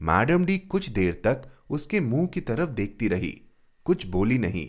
Madam 0.00 0.44
D 0.44 0.58
कुछ 0.58 0.88
देर 0.88 1.14
तक 1.14 1.42
उसके 1.70 2.00
मुँह 2.00 2.26
की 2.26 2.40
तरफ़ 2.40 2.70
देखती 2.70 3.08
रही, 3.08 3.40
कुछ 3.84 4.06
बोली 4.06 4.38
नहीं। 4.38 4.68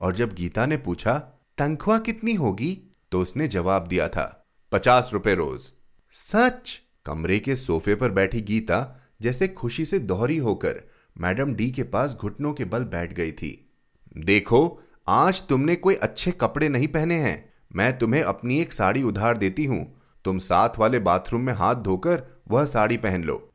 और 0.00 0.12
जब 0.12 0.32
गीता 0.32 0.66
ने 0.66 0.76
पूछा, 0.76 1.14
तनख्वाह 1.58 1.98
कितनी 1.98 2.34
होगी? 2.34 2.78
तो 3.12 3.20
उसने 3.20 3.48
जवाब 3.48 3.86
दिया 3.86 4.08
था, 4.08 4.46
पचास 4.72 5.10
रुपए 5.12 5.34
रोज। 5.34 5.72
सच! 6.12 6.80
कमरे 7.06 7.38
के 7.38 7.56
सोफे 7.56 7.94
पर 7.94 8.10
बैठी 8.10 8.40
गीता 8.40 9.00
जैसे 9.22 9.48
खुशी 9.48 9.84
से 9.84 9.98
दोहरी 9.98 10.36
होकर 10.36 10.82
मैडम 11.18 11.54
डी 11.54 11.70
के 11.70 11.82
पास 11.82 12.14
घुटनों 12.14 12.52
के 12.52 12.64
बल 12.64 12.84
बैठ 12.84 13.12
गई 13.12 13.32
थी। 13.32 13.70
देखो, 14.18 14.80
आज 15.08 15.42
तुमने 15.48 15.76
कोई 15.76 15.94
अच्छे 15.94 16.30
कपड़े 16.30 16.68
नहीं 16.68 16.88
पहने 16.88 17.14
हैं। 17.14 17.52
मैं 17.74 17.98
तुम्हें 17.98 18.22
अपनी 18.22 18.60
एक 18.60 18.72
साड़ी 18.72 19.02
उधार 19.02 19.36
देती 19.36 19.64
हूँ। 19.64 20.00
तुम 20.24 20.38
साथ 20.38 20.78
वाले 20.78 20.98
बाथरूम 20.98 21.42
में 21.42 21.52
हाथ 21.52 21.74
धोकर 21.74 22.22
वह 22.48 22.64
साड़ी 22.64 22.96
पहन 22.96 23.24
लो। 23.24 23.52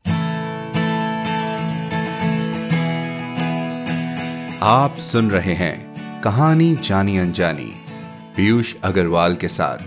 आप 4.67 4.97
सुन 4.97 5.31
रहे 5.31 5.53
हैं 5.53 5.95
कहानी 6.21 6.75
जानी 6.75 7.17
अनजानी, 7.17 7.73
पीयूष 8.35 8.75
अग्रवाल 8.83 9.35
के 9.35 9.47
साथ। 9.47 9.77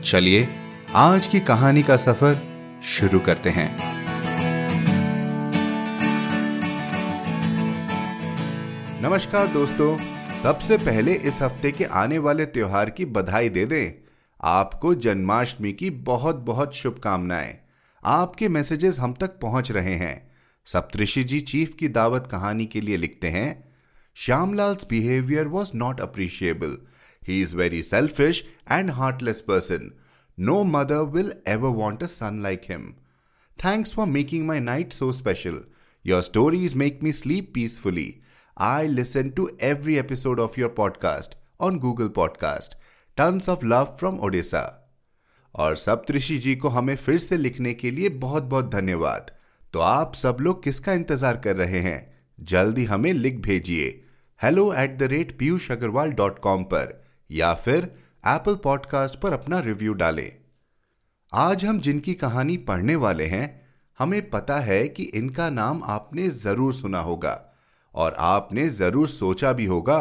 चलिए, 0.00 0.48
आज 0.94 1.26
की 1.26 1.40
कहानी 1.40 1.82
का 1.82 1.96
सफ़र 1.96 2.42
शुरू 2.82 3.20
करते 3.20 3.50
हैं। 3.50 3.76
नमस्कार 9.02 9.46
दोस्तों, 9.46 9.98
सबसे 10.42 10.78
पहले 10.78 11.12
इस 11.12 11.42
हफ़्ते 11.42 11.72
के 11.72 11.84
आने 11.84 12.18
वाले 12.18 12.44
त्योहार 12.44 12.90
की 12.90 13.04
बधाई 13.04 13.48
दे 13.48 13.66
दें। 13.66 14.08
आपको 14.42 14.94
जन्माष्टमी 14.94 15.72
की 15.72 15.90
बहुत 15.90 16.36
बहुत 16.36 16.74
शुभकामनाएँ। 16.74 17.58
आपके 18.04 18.48
मैसेजेस 18.48 18.98
हम 19.00 19.12
तक 19.12 19.28
पहुँच 19.28 19.70
रहे 19.70 19.94
हैं। 19.94 20.32
सप्तऋषि 20.66 21.24
जी 21.24 21.40
चीफ 21.40 21.74
की 21.74 21.88
दावत 21.88 22.28
कहानी 22.32 22.66
के 22.66 22.80
लिए 22.80 22.96
लिखते 22.96 23.28
हैं 23.28 23.71
Shyamlal's 24.15 24.87
behaviour 24.89 25.47
was 25.47 25.71
not 25.75 26.01
appreciable 26.01 26.77
he 27.23 27.41
is 27.41 27.53
very 27.55 27.81
selfish 27.83 28.43
and 28.71 28.89
heartless 28.91 29.41
person 29.41 29.91
no 30.37 30.63
mother 30.63 31.01
will 31.11 31.33
ever 31.47 31.75
want 31.75 32.03
a 32.03 32.07
son 32.07 32.41
like 32.43 32.61
him 32.69 32.91
thanks 33.59 33.93
for 33.93 34.07
making 34.07 34.47
my 34.47 34.59
night 34.59 34.93
so 34.93 35.11
special 35.11 35.61
your 36.05 36.21
stories 36.21 36.75
make 36.75 36.99
me 37.03 37.13
sleep 37.13 37.51
peacefully 37.53 38.13
I 38.57 38.87
listen 38.87 39.29
to 39.29 39.49
every 39.61 39.95
episode 39.95 40.39
of 40.39 40.59
your 40.59 40.73
podcast 40.77 41.37
on 41.59 41.77
Google 41.79 42.07
podcast 42.15 42.77
tons 43.17 43.49
of 43.49 43.63
love 43.63 43.95
from 43.99 44.19
Odisha 44.19 44.65
और 45.55 45.75
सप्तऋषि 45.75 46.37
जी 46.37 46.55
को 46.55 46.69
हमें 46.69 46.95
फिर 46.95 47.17
से 47.17 47.37
लिखने 47.37 47.73
के 47.73 47.91
लिए 47.91 48.09
बहुत 48.17 48.43
बहुत 48.43 48.71
धन्यवाद 48.71 49.31
तो 49.73 49.79
आप 49.79 50.13
सब 50.15 50.37
लोग 50.41 50.63
किसका 50.63 50.93
इंतजार 50.93 51.37
कर 51.37 51.55
रहे 51.55 51.79
हैं 51.79 51.99
जल्दी 52.39 52.83
हमें 52.85 53.11
लिख 53.13 53.39
भेजिए 53.39 53.89
hello 54.42 54.72
at 54.74 54.96
the 54.98 55.02
rate 55.02 55.30
Piyush 55.38 55.70
Agarwal 55.70 56.12
dot 56.12 56.38
com 56.38 56.62
पर, 56.62 56.88
या 57.30 57.52
फिर 57.54 57.84
एप्पल 58.24 58.54
पॉडकास्ट 58.54 59.18
पर 59.20 59.32
अपना 59.32 59.58
रिव्यू 59.60 59.92
डालें। 59.92 60.32
आज 61.32 61.64
हम 61.64 61.78
जिनकी 61.80 62.14
कहानी 62.14 62.56
पढ़ने 62.56 62.96
वाले 62.96 63.26
हैं, 63.26 63.44
हमें 63.98 64.30
पता 64.30 64.58
है 64.60 64.88
कि 64.88 65.02
इनका 65.14 65.48
नाम 65.50 65.82
आपने 65.86 66.28
ज़रूर 66.28 66.72
सुना 66.72 67.00
होगा, 67.00 67.38
और 67.94 68.16
आपने 68.18 68.68
ज़रूर 68.70 69.08
सोचा 69.08 69.52
भी 69.52 69.64
होगा 69.64 70.00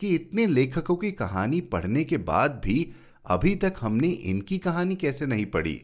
कि 0.00 0.14
इतने 0.14 0.46
लेखकों 0.46 0.96
की 0.96 1.12
कहानी 1.12 1.60
पढ़ने 1.72 2.04
के 2.04 2.16
बाद 2.24 2.60
भी 2.64 2.90
अभी 3.26 3.54
तक 3.54 3.76
हमने 3.80 4.08
इनकी 4.08 4.58
कहानी 4.58 4.94
कैसे 4.96 5.26
नहीं 5.26 5.46
पढ़ी। 5.46 5.80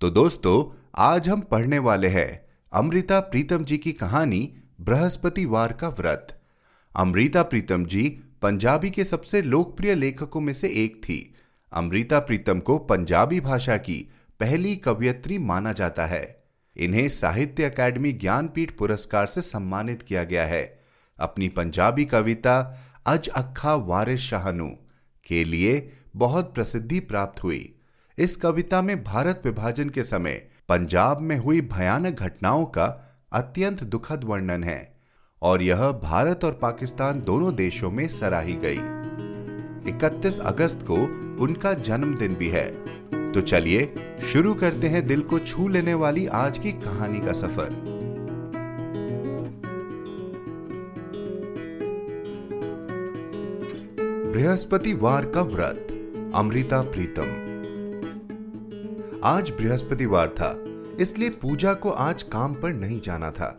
तो 0.00 0.10
दोस्तों, 0.10 0.56
आज 0.96 1.28
हम 1.28 1.40
पढ़ने 1.42 1.78
वाले 1.80 2.08
हैं 2.08 2.30
अमृता 2.72 3.20
प्रीतम 3.20 3.64
जी 3.64 3.78
की 3.78 3.92
कहानी 3.94 4.48
बृहस्पतिवार 4.80 5.72
का 5.72 5.88
व्रत। 5.90 6.35
अमृता 6.96 7.42
प्रीतम 7.42 7.84
जी 7.84 8.20
पंजाबी 8.42 8.90
के 8.90 9.04
सबसे 9.04 9.42
लोकप्रिय 9.42 9.94
लेखकों 9.94 10.40
में 10.40 10.52
से 10.52 10.68
एक 10.68 10.96
थी। 10.96 11.34
अमृता 11.72 12.18
प्रीतम 12.18 12.58
को 12.58 12.78
पंजाबी 12.78 13.40
भाषा 13.40 13.76
की 13.76 14.10
पहली 14.40 14.76
कवियत्री 14.76 15.38
माना 15.38 15.72
जाता 15.72 16.06
है। 16.06 16.44
इन्हें 16.76 17.08
साहित्य 17.08 17.64
अकादमी 17.64 18.12
ज्ञानपीठ 18.12 18.70
पुरस्कार 18.70 19.26
से 19.26 19.40
सम्मानित 19.40 20.02
किया 20.02 20.24
गया 20.24 20.46
है। 20.46 20.80
अपनी 21.20 21.48
पंजाबी 21.48 22.04
कविता 22.04 22.80
अज 23.06 23.28
अखा 23.28 23.74
वारिस 23.74 24.20
शाहनु 24.20 24.68
के 25.26 25.44
लिए 25.44 25.92
बहुत 26.16 26.54
प्रसिद्धि 26.54 27.00
प्राप्त 27.00 27.44
हुई। 27.44 27.74
इस 28.18 28.36
कविता 28.36 28.82
में 28.82 29.04
भारत 29.04 29.42
विभाजन 29.44 29.88
के 29.88 30.02
समय 30.02 30.48
पंजाब 30.68 31.20
में 31.20 31.38
हुई 31.38 31.60
भयानक 31.60 32.20
घटनाओं 32.20 32.64
का 32.64 33.16
अत्यंत 33.32 33.84
दुखद 33.84 34.24
वर्णन 34.24 34.64
है। 34.64 34.95
और 35.46 35.62
यह 35.62 35.90
भारत 35.92 36.44
और 36.44 36.52
पाकिस्तान 36.52 37.20
दोनों 37.20 37.54
देशों 37.54 37.90
में 37.90 38.08
सराही 38.08 38.52
गई। 38.52 38.78
31 39.90 40.38
अगस्त 40.38 40.86
को 40.90 40.94
उनका 41.44 41.72
जन्मदिन 41.72 42.34
भी 42.34 42.48
है। 42.48 42.66
तो 43.32 43.40
चलिए, 43.40 43.94
शुरू 44.32 44.54
करते 44.54 44.86
हैं 44.86 45.06
दिल 45.06 45.20
को 45.20 45.38
छू 45.38 45.68
लेने 45.68 45.94
वाली 45.94 46.26
आज 46.26 46.58
की 46.58 46.72
कहानी 46.72 47.20
का 47.20 47.32
सफ़र। 47.32 47.68
बृहस्पतिवार 54.32 55.26
का 55.26 55.42
व्रत, 55.42 55.86
अमृता 56.34 56.80
प्रीतम। 56.80 57.30
आज 59.24 59.50
बृहस्पतिवार 59.50 60.28
था, 60.28 60.64
इसलिए 61.00 61.30
पूजा 61.30 61.74
को 61.74 61.90
आज 61.90 62.22
काम 62.22 62.54
पर 62.54 62.72
नहीं 62.72 63.00
जाना 63.00 63.30
था। 63.30 63.56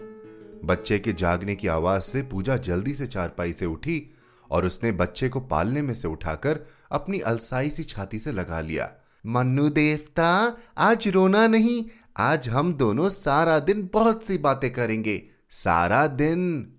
बच्चे 0.65 0.99
के 0.99 1.13
जागने 1.13 1.55
की 1.55 1.67
आवाज़ 1.67 2.03
से 2.03 2.21
पूजा 2.21 2.57
जल्दी 2.57 2.93
से 2.93 3.07
चारपाई 3.07 3.53
से 3.53 3.65
उठी 3.65 4.13
और 4.51 4.65
उसने 4.65 4.91
बच्चे 4.91 5.29
को 5.29 5.39
पालने 5.39 5.81
में 5.81 5.93
से 5.93 6.07
उठाकर 6.07 6.59
अपनी 6.91 7.19
अलसाई 7.19 7.69
सी 7.69 7.83
छाती 7.83 8.19
से 8.19 8.31
लगा 8.31 8.61
लिया। 8.61 8.91
मन्नू 9.25 9.69
देवता, 9.69 10.57
आज 10.77 11.07
रोना 11.07 11.47
नहीं, 11.47 11.85
आज 12.17 12.49
हम 12.49 12.73
दोनों 12.73 13.09
सारा 13.09 13.59
दिन 13.59 13.89
बहुत 13.93 14.23
सी 14.23 14.37
बातें 14.37 14.73
करेंगे। 14.73 15.23
सारा 15.49 16.07
दिन? 16.07 16.73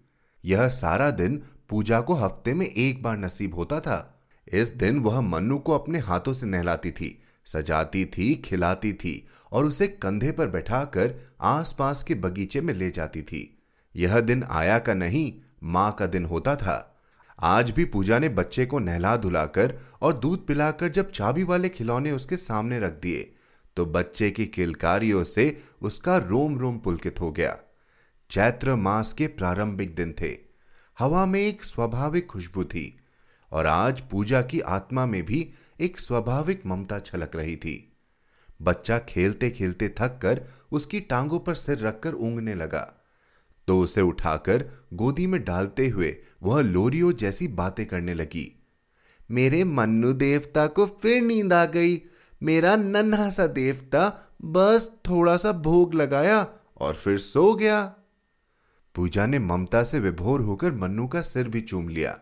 यह 0.44 0.68
सारा 0.68 1.10
दिन 1.10 1.42
पूजा 1.68 2.00
को 2.00 2.14
हफ़्ते 2.14 2.54
में 2.54 2.66
एक 2.66 3.02
बार 3.02 3.18
नसीब 3.18 3.54
होता 3.54 3.80
था। 3.80 4.24
इस 4.52 4.68
दिन 4.68 4.98
वह 4.98 5.20
मन्नू 5.20 5.58
को 5.58 5.72
अपने 5.72 5.98
हाथों 5.98 6.32
से 6.32 6.46
नहलाती 6.46 6.90
थी, 6.90 7.22
सजाती 7.44 8.04
थी, 8.04 8.34
खिलाती 8.34 8.92
थी 8.92 9.26
और 9.52 9.64
उसे 9.64 9.86
कंधे 9.86 10.32
पर 10.32 10.48
बैठाकर 10.48 11.34
आसपास 11.40 12.02
के 12.02 12.14
बगीचे 12.14 12.60
में 12.60 12.74
ले 12.74 12.90
जाती 12.90 13.22
थी। 13.22 13.57
यह 13.98 14.20
दिन 14.20 14.42
आया 14.42 14.78
का 14.78 14.94
नहीं, 14.94 15.32
माँ 15.62 15.92
का 15.92 16.06
दिन 16.06 16.24
होता 16.24 16.56
था। 16.56 16.94
आज 17.38 17.70
भी 17.70 17.84
पूजा 17.84 18.18
ने 18.18 18.28
बच्चे 18.28 18.66
को 18.66 18.78
नहला 18.78 19.16
धुलाकर 19.16 19.78
और 20.02 20.12
दूध 20.12 20.46
पिलाकर 20.46 20.88
जब 20.88 21.10
चाबी 21.10 21.44
वाले 21.44 21.68
खिलौने 21.68 22.12
उसके 22.12 22.36
सामने 22.36 22.80
रख 22.80 22.92
दिए 22.92 23.34
तो 23.76 23.86
बच्चे 23.86 24.30
की 24.30 24.46
किलकारियों 24.46 25.22
से 25.24 25.62
उसका 25.82 26.16
रोम 26.16 26.58
रोम 26.58 26.78
पुलकित 26.78 27.20
हो 27.20 27.30
गया। 27.32 27.56
चैत्र 28.30 28.74
मास 28.74 29.12
के 29.12 29.26
प्रारंभिक 29.26 29.94
दिन 29.94 30.14
थे। 30.20 30.36
हवा 30.98 31.26
में 31.26 31.40
एक 31.40 31.64
स्वाभाविक 31.64 32.26
खुशबू 32.26 32.64
थी 32.64 32.98
और 33.52 33.66
आज 33.66 34.00
पूजा 34.00 34.42
की 34.42 34.60
आत्मा 34.60 35.06
में 35.06 35.24
भी 35.24 35.50
एक 35.80 36.00
स्वाभाविक 36.00 36.66
ममता 36.66 36.98
छलक 36.98 37.36
रही 37.36 37.56
थी। 37.56 37.92
बच्चा 38.62 38.98
खेलते 38.98 39.50
खेलते 39.50 39.88
थक 39.88 40.18
कर 40.22 40.44
उसकी 40.72 41.00
टांगों 41.00 41.38
पर 41.38 41.54
सिर 41.54 41.78
रखकर 41.78 42.14
ऊंगने 42.14 42.54
लगा। 42.54 42.97
तो 43.68 43.80
उसे 43.80 44.00
उठाकर 44.00 44.64
गोदी 44.92 45.26
में 45.26 45.44
डालते 45.44 45.88
हुए 45.88 46.16
वह 46.42 46.60
लोरियो 46.62 47.12
जैसी 47.12 47.48
बातें 47.48 47.86
करने 47.86 48.14
लगी। 48.14 48.46
मेरे 49.30 49.64
मन्नू 49.64 50.12
देवता 50.12 50.66
को 50.66 50.86
फिर 50.86 51.22
नींद 51.22 51.52
आ 51.52 51.64
गई। 51.64 52.00
मेरा 52.42 52.76
नन्हा 52.76 53.28
सा 53.30 53.46
देवता 53.46 54.08
बस 54.44 54.90
थोड़ा 55.08 55.36
सा 55.36 55.52
भोग 55.52 55.94
लगाया 55.94 56.46
और 56.76 56.94
फिर 56.94 57.18
सो 57.18 57.54
गया। 57.54 57.94
पूजा 58.94 59.26
ने 59.26 59.38
ममता 59.38 59.82
से 59.82 60.00
विभोर 60.00 60.40
होकर 60.40 60.72
मन्नू 60.72 61.06
का 61.06 61.22
सिर 61.22 61.48
भी 61.48 61.60
चूम 61.60 61.88
लिया। 61.88 62.18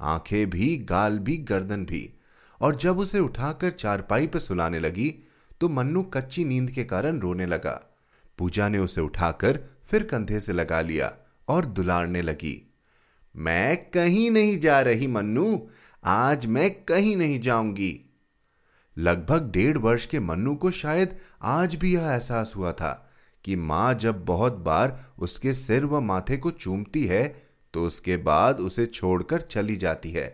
आँखें 0.00 0.50
भी, 0.50 0.76
गाल 0.76 1.18
भी, 1.18 1.36
गर्दन 1.36 1.84
भी। 1.84 2.18
और 2.60 2.76
जब 2.76 2.98
उसे 2.98 3.20
उठाकर 3.20 3.70
चारपाई 3.70 4.26
पर 4.26 4.38
सुलाने 4.38 4.78
लगी 4.78 5.14
तो 5.60 5.68
मन्नू 5.68 6.02
कच्ची 6.02 6.44
नींद 6.44 6.70
के 6.70 6.84
कारण 6.84 7.18
रोने 7.18 7.46
लगा। 7.46 7.98
पूजा 8.38 8.68
ने 8.68 8.78
उसे 8.78 9.00
उठाकर 9.00 9.60
फिर 9.88 10.02
कंधे 10.02 10.40
से 10.40 10.52
लगा 10.52 10.80
लिया 10.80 11.12
और 11.48 11.64
दुलारने 11.64 12.22
लगी। 12.22 12.62
मैं 13.34 13.76
कहीं 13.90 14.30
नहीं 14.30 14.58
जा 14.60 14.80
रही, 14.80 15.06
मन्नू। 15.06 15.68
आज 16.04 16.46
मैं 16.46 16.70
कहीं 16.84 17.16
नहीं 17.16 17.40
जाऊँगी। 17.40 18.00
लगभग 18.96 19.50
डेढ़ 19.50 19.78
वर्ष 19.78 20.06
के 20.06 20.20
मन्नू 20.20 20.54
को 20.54 20.70
शायद 20.70 21.16
आज 21.42 21.74
भी 21.74 21.94
यह 21.94 22.02
एहसास 22.02 22.52
हुआ 22.56 22.72
था 22.72 22.92
कि 23.44 23.56
माँ 23.56 23.94
जब 23.94 24.24
बहुत 24.24 24.56
बार 24.58 25.04
उसके 25.18 25.52
सिर 25.54 25.84
व 25.84 26.00
माथे 26.00 26.36
को 26.36 26.50
चूमती 26.50 27.04
है 27.04 27.24
तो 27.74 27.84
उसके 27.84 28.16
बाद 28.16 28.60
उसे 28.60 28.86
छोड़कर 28.86 29.40
चली 29.40 29.76
जाती 29.76 30.10
है 30.10 30.26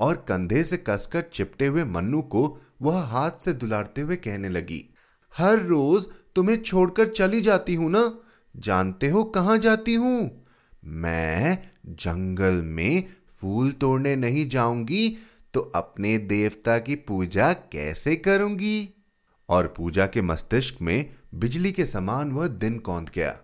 और 0.00 0.24
कंधे 0.28 0.62
से 0.64 0.76
कसकर 0.76 1.22
चिपटे 1.22 1.66
हुए 1.66 1.84
मन्नू 1.84 2.22
को 2.22 2.58
वह 2.82 3.00
हाथ 3.00 3.30
से 3.40 3.52
दुलारते 3.52 4.00
हुए 4.00 4.16
कहने 4.16 4.48
लगी, 4.48 4.84
हर 5.34 5.58
रोज 5.58 6.08
तुम्हें 6.36 6.56
छोड़कर 6.62 7.08
चली 7.08 7.40
जाती 7.40 7.74
हूँ 7.74 7.90
ना? 7.90 8.02
जानते 8.56 9.08
हो 9.08 9.24
कहाँ 9.24 9.58
जाती 9.58 9.94
हूँ? 9.94 10.46
मैं 10.84 11.58
जंगल 11.86 12.62
में 12.62 13.04
फूल 13.36 13.72
तोड़ने 13.72 14.16
नहीं 14.16 14.48
जाऊँगी 14.48 15.16
तो 15.54 15.60
अपने 15.60 16.18
देवता 16.18 16.78
की 16.78 16.94
पूजा 16.94 17.52
कैसे 17.52 18.16
करूँगी? 18.16 18.90
और 19.48 19.66
पूजा 19.66 20.06
के 20.06 20.22
मस्तिष्क 20.22 20.76
में 20.82 21.10
बिजली 21.34 21.72
के 21.72 21.84
समान 21.84 22.32
वह 22.32 22.46
दिन 22.46 22.78
कौंध 22.78 23.10
गया। 23.14 23.38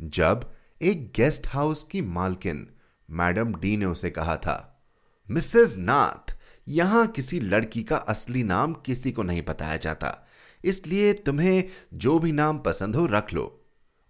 जब 0.00 0.52
एक 0.82 1.12
गेस्ट 1.16 1.46
हाउस 1.46 1.84
की 1.84 2.00
मालकिन, 2.00 2.66
मैडम 3.10 3.54
डी 3.54 3.76
ने 3.76 3.84
उसे 3.84 4.10
कहा 4.10 4.36
था, 4.36 4.84
मिसेस 5.30 5.76
नाथ, 5.78 6.36
यहाँ 6.68 7.06
किसी 7.06 7.40
लड़की 7.40 7.82
का 7.82 7.96
असली 7.96 8.42
नाम 8.42 8.72
किसी 8.72 9.12
को 9.12 9.22
नहीं 9.22 9.42
बताया 9.42 9.76
जाता। 9.76 10.26
इसलिए 10.64 11.12
तुम्हें 11.12 11.64
जो 11.94 12.18
भी 12.18 12.32
नाम 12.32 12.58
पसंद 12.58 12.96
हो 12.96 13.06
रख 13.06 13.32
लो। 13.34 13.61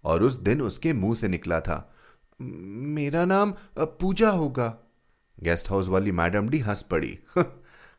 और 0.05 0.23
उस 0.23 0.39
दिन 0.39 0.61
उसके 0.61 0.93
मुँह 0.93 1.15
से 1.15 1.27
निकला 1.27 1.59
था। 1.59 1.95
मेरा 2.41 3.25
नाम 3.25 3.53
पूजा 3.79 4.29
होगा। 4.29 4.77
गेस्ट 5.43 5.69
हाउस 5.69 5.89
वाली 5.89 6.11
मैडम 6.11 6.49
डी 6.49 6.59
हंस 6.59 6.81
पड़ी। 6.81 7.19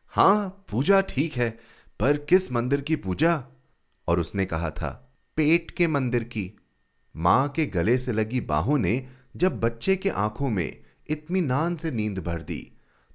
हाँ, 0.07 0.65
पूजा 0.71 1.01
ठीक 1.01 1.33
है, 1.33 1.59
पर 1.99 2.17
किस 2.17 2.51
मंदिर 2.51 2.81
की 2.81 2.95
पूजा? 2.95 3.43
और 4.07 4.19
उसने 4.19 4.45
कहा 4.45 4.69
था, 4.69 5.17
पेट 5.35 5.71
के 5.71 5.87
मंदिर 5.87 6.23
की। 6.23 6.51
माँ 7.15 7.47
के 7.49 7.65
गले 7.65 7.97
से 7.97 8.11
लगी 8.11 8.41
बाहों 8.41 8.77
ने 8.77 9.07
जब 9.35 9.59
बच्चे 9.59 9.95
के 9.95 10.09
आँखों 10.09 10.49
में 10.49 10.77
इत्मीनान 11.09 11.75
से 11.75 11.91
नींद 11.91 12.19
भर 12.19 12.41
दी 12.41 12.71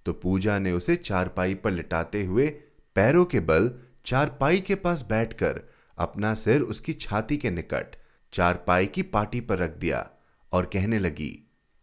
तो 0.06 0.12
पूजा 0.12 0.58
ने 0.58 0.72
उसे 0.72 0.96
चारपाई 0.96 1.54
पर 1.54 1.70
लिटाते 1.70 2.24
हुए 2.24 2.46
पैरों 2.94 3.24
के 3.24 3.40
बल 3.40 3.70
चारपाई 4.04 4.60
के 4.60 4.74
पास 4.74 5.06
बैठकर 5.08 5.60
अपना 5.98 6.34
सिर 6.34 6.62
उसकी 6.62 6.92
छाती 6.92 7.36
के 7.36 7.50
निकट 7.50 7.96
चारपाई 8.32 8.86
की 8.86 9.02
पाटी 9.02 9.40
पर 9.40 9.58
रख 9.58 9.76
दिया 9.76 10.08
और 10.52 10.64
कहने 10.64 10.98
लगी, 10.98 11.30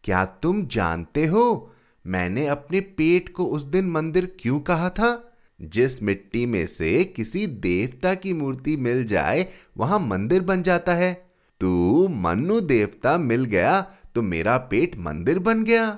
क्या 0.03 0.25
तुम 0.25 0.65
जानते 0.67 1.25
हो 1.25 1.73
मैंने 2.05 2.47
अपने 2.47 2.79
पेट 2.81 3.29
को 3.29 3.45
उस 3.45 3.61
दिन 3.63 3.89
मंदिर 3.91 4.25
क्यों 4.39 4.59
कहा 4.59 4.89
था? 4.89 5.23
जिस 5.61 6.01
मिट्टी 6.03 6.45
में 6.45 6.65
से 6.65 7.03
किसी 7.05 7.45
देवता 7.47 8.13
की 8.15 8.33
मूर्ति 8.33 8.75
मिल 8.77 9.03
जाए, 9.05 9.47
वहाँ 9.77 9.99
मंदिर 9.99 10.41
बन 10.41 10.61
जाता 10.63 10.93
है। 10.93 11.13
तू 11.61 12.07
मनु 12.07 12.59
देवता 12.59 13.17
मिल 13.17 13.45
गया 13.45 13.81
तो 14.15 14.21
मेरा 14.21 14.57
पेट 14.57 14.95
मंदिर 14.97 15.39
बन 15.39 15.63
गया। 15.63 15.97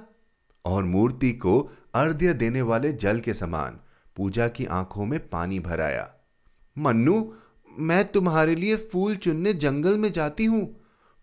और 0.65 0.83
मूर्ति 0.83 1.31
को 1.33 1.59
अर्घ्य 1.95 2.33
देने 2.33 2.61
वाले 2.61 2.91
जल 2.93 3.19
के 3.19 3.33
समान 3.33 3.79
पूजा 4.17 4.47
की 4.47 4.65
आँखों 4.65 5.05
में 5.05 5.19
पानी 5.29 5.59
भराया 5.59 6.09
मन्नू 6.77 7.33
मैं 7.77 8.07
तुम्हारे 8.07 8.55
लिए 8.55 8.75
फूल 8.75 9.15
चुनने 9.15 9.53
जंगल 9.53 9.97
में 9.97 10.11
जाती 10.11 10.45
हूँ। 10.45 10.81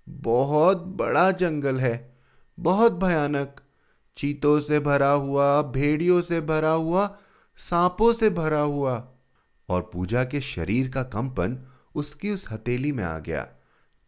बहुत 0.08 0.76
बड़ा 0.76 1.30
जंगल 1.30 1.80
है। 1.80 2.18
बहुत 2.60 2.92
भयानक। 2.92 3.60
चीतों 4.16 4.60
से 4.60 4.80
भरा 4.80 5.10
हुआ, 5.10 5.62
भेड़ियों 5.62 6.20
से 6.20 6.40
भरा 6.40 6.70
हुआ, 6.70 7.16
सांपों 7.56 8.12
से 8.12 8.30
भरा 8.30 8.60
हुआ। 8.60 9.12
और 9.68 9.90
पूजा 9.92 10.24
के 10.24 10.40
शरीर 10.40 10.88
का 10.88 11.02
कंपन 11.02 11.66
उसकी 11.94 12.30
उस 12.30 12.50
हथेली 12.52 12.92
में 12.92 13.04
आ 13.04 13.18
गया, 13.18 13.48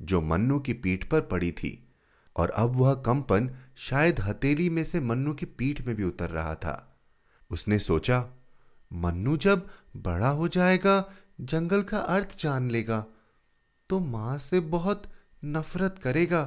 जो 0.03 0.21
मन्नू 0.21 0.59
की 0.59 0.73
पीठ 0.73 1.11
पर 1.11 1.21
पड़ी 1.21 1.53
थी। 1.53 1.89
और 2.37 2.51
अब 2.51 2.77
वह 2.77 2.95
कंपन 2.95 3.51
शायद 3.77 4.21
हथेली 4.21 4.71
में 4.71 4.85
से 4.85 5.01
मन्नू 5.01 5.35
की 5.35 5.47
पीठ 5.47 5.87
में 5.87 5.97
भी 5.97 6.05
उतर 6.05 6.31
रहा 6.31 6.55
था। 6.55 7.01
उसने 7.51 7.79
सोचा, 7.79 8.29
मन्नू 8.93 9.37
जब 9.37 9.67
बड़ा 9.97 10.29
हो 10.29 10.49
जाएगा 10.49 11.09
जंगल 11.39 11.83
का 11.83 11.99
अर्थ 11.99 12.37
जान 12.39 12.71
लेगा 12.71 13.05
तो 13.91 13.99
माँ 13.99 14.39
से 14.39 14.61
बहुत 14.61 15.03
नफरत 15.45 16.01
करेगा। 16.03 16.43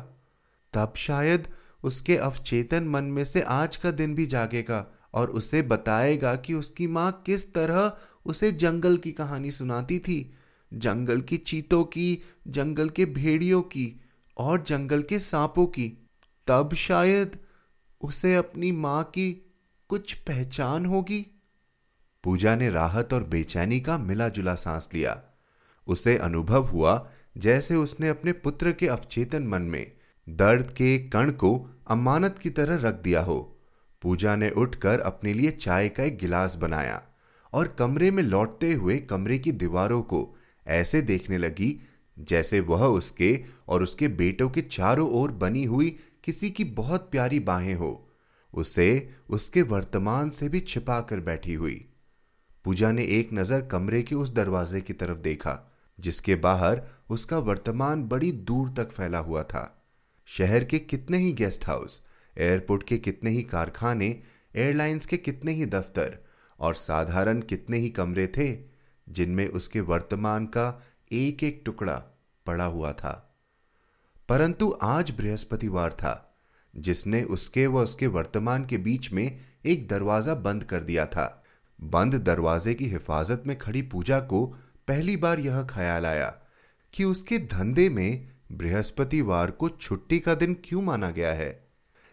तब 0.74 0.94
शायद 0.96 1.48
उसके 1.84 2.18
अवचेतन 2.18 2.84
मन 2.84 3.04
में 3.04 3.24
से 3.24 3.42
आज 3.42 3.78
का 3.78 3.92
दिन 3.92 4.16
भी 4.16 4.26
जागेगा 4.26 4.86
और 5.14 5.30
उसे 5.30 5.62
बताएगा 5.62 6.36
कि 6.36 6.54
उसकी 6.54 6.88
माँ 6.88 7.12
किस 7.26 7.54
तरह 7.54 7.98
उसे 8.26 8.52
जंगल 8.52 8.98
की 8.98 9.12
कहानी 9.12 9.52
सुनाती 9.52 10.00
थी, 10.00 10.34
जंगल 10.74 11.22
की 11.22 11.38
चीतों 11.38 11.84
की, 11.84 12.22
जंगल 12.48 12.90
के 12.90 13.06
भेड़ियों 13.06 13.62
की 13.62 14.02
और 14.38 14.64
जंगल 14.64 15.02
के 15.02 15.20
सांपों 15.20 15.66
की। 15.68 15.88
तब 16.48 16.74
शायद 16.74 17.38
उसे 18.02 18.36
अपनी 18.36 18.72
माँ 18.72 19.04
की 19.04 19.32
कुछ 19.90 20.14
पहचान 20.14 20.86
होगी। 20.86 21.26
पूजा 22.24 22.56
ने 22.56 22.70
राहत 22.70 23.14
और 23.14 23.24
बेचैनी 23.24 23.80
का 23.80 23.98
मिला 23.98 24.30
जुला 24.30 24.56
सांस 24.56 24.90
लिया। 24.94 25.22
उसे 25.88 26.18
अनुभव 26.18 26.66
हुआ 26.66 27.10
जैसे 27.38 27.76
उसने 27.76 28.08
अपने 28.08 28.32
पुत्र 28.32 28.72
के 28.72 28.88
अवचेतन 28.88 29.44
मन 29.44 29.62
में 29.62 29.92
दर्द 30.30 30.72
के 30.72 30.98
कण 30.98 31.32
को 31.32 31.70
अमानत 31.88 32.40
की 32.40 32.50
तरह 32.50 32.76
रख 32.76 32.94
दिया 32.94 33.22
हो। 33.22 33.58
पूजा 34.02 34.36
ने 34.36 34.50
उठकर 34.50 35.00
अपने 35.00 35.34
लिए 35.34 35.52
चाय 35.52 35.90
का 35.90 36.04
एक 36.04 36.18
गिलास 36.18 36.56
बनाया 36.56 37.04
और 37.54 37.68
कमरे 37.68 38.12
में 38.12 38.24
लौटते 38.24 38.74
हुए 38.74 38.98
कमरे 38.98 39.40
की 39.40 39.52
दीवारों 39.52 40.02
को 40.02 40.38
ऐसे 40.68 41.02
देखने 41.02 41.38
लगी 41.38 41.82
जैसे 42.20 42.60
वह 42.60 42.86
उसके 42.86 43.46
और 43.68 43.84
उसके 43.84 44.08
बेटों 44.08 44.50
के 44.50 44.62
चारों 44.62 45.10
ओर 45.12 45.32
बनी 45.32 45.64
हुई 45.66 45.98
किसी 46.24 46.50
की 46.50 46.64
बहुत 46.64 47.12
प्यारी 47.12 47.40
बाहें 47.40 47.76
हो। 47.76 48.10
उसे 48.54 49.10
उसके 49.30 49.62
वर्तमान 49.62 50.30
से 50.30 50.50
भी 50.50 50.60
छिपा 50.60 51.02
कर 51.02 51.20
बैठी 51.20 51.54
हुई। 51.54 51.91
पूजा 52.66 52.92
ने 52.92 53.04
एक 53.04 53.30
नज़र 53.34 53.62
कमरे 53.62 54.04
के 54.04 54.16
उस 54.16 54.34
दरवाजे 54.34 54.82
की 54.82 54.94
तरफ़ 54.94 55.18
देखा, 55.18 55.74
जिसके 56.00 56.36
बाहर 56.36 56.82
उसका 57.10 57.38
वर्तमान 57.38 58.04
बड़ी 58.04 58.32
दूर 58.32 58.70
तक 58.70 58.92
फैला 58.92 59.20
हुआ 59.20 59.44
था। 59.44 59.84
शहर 60.26 60.64
के 60.64 60.80
कितने 60.80 61.18
ही 61.18 61.34
गेस्ट 61.34 61.68
हाउस, 61.68 62.02
एयरपोर्ट 62.38 62.84
के 62.84 62.98
कितने 62.98 63.30
ही 63.30 63.44
कारखाने, 63.44 64.24
एयरलाइंस 64.56 65.06
के 65.06 65.18
कितने 65.18 65.52
ही 65.52 65.66
दफ्तर 65.66 66.20
और 66.60 66.76
साधारण 66.76 67.40
कितने 67.40 67.78
ही 67.78 67.90
कमरे 67.90 68.28
थे, 68.28 68.58
जिनमें 69.10 69.48
उसके 69.48 69.82
वर्तमान 69.82 70.46
का 70.46 70.84
एक 71.12 71.44
एक 71.44 71.62
टुकड़ा 71.66 72.04
पड़ा 72.46 72.66
हुआ 72.66 72.92
था। 72.92 73.40
परंतु 74.30 74.78
आज 74.82 75.12
बृहस्पतिवार 75.12 75.94
था, 75.94 76.38
जिसने 76.76 77.24
उसके 77.24 77.68
व 77.68 77.78
उसके 77.78 78.08
वर्तमान 78.08 78.66
के 78.66 78.78
बीच 78.78 79.12
में 79.12 79.40
एक 79.66 79.88
दरवाज़ा 79.88 80.36
बंद 80.36 80.64
कर 80.64 80.84
दिया 80.84 81.06
था। 81.06 81.41
बंद 81.84 82.16
दरवाजे 82.16 82.74
की 82.74 82.86
हिफाजत 82.86 83.44
में 83.48 83.58
खड़ी 83.58 83.82
पूजा 83.82 84.20
को 84.20 84.46
पहली 84.88 85.18
बार 85.18 85.40
यह 85.40 85.62
ख्याल 85.64 86.06
आया 86.06 86.30
कि 86.94 87.04
उसके 87.04 87.38
धंधे 87.38 87.90
में 87.90 88.30
बृहस्पतिवार 88.52 89.52
को 89.52 89.70
छुट्टी 89.70 90.20
का 90.20 90.36
दिन 90.36 90.54
क्यों 90.54 90.82
माना 90.82 91.10
गया 91.10 91.32
है। 91.34 91.70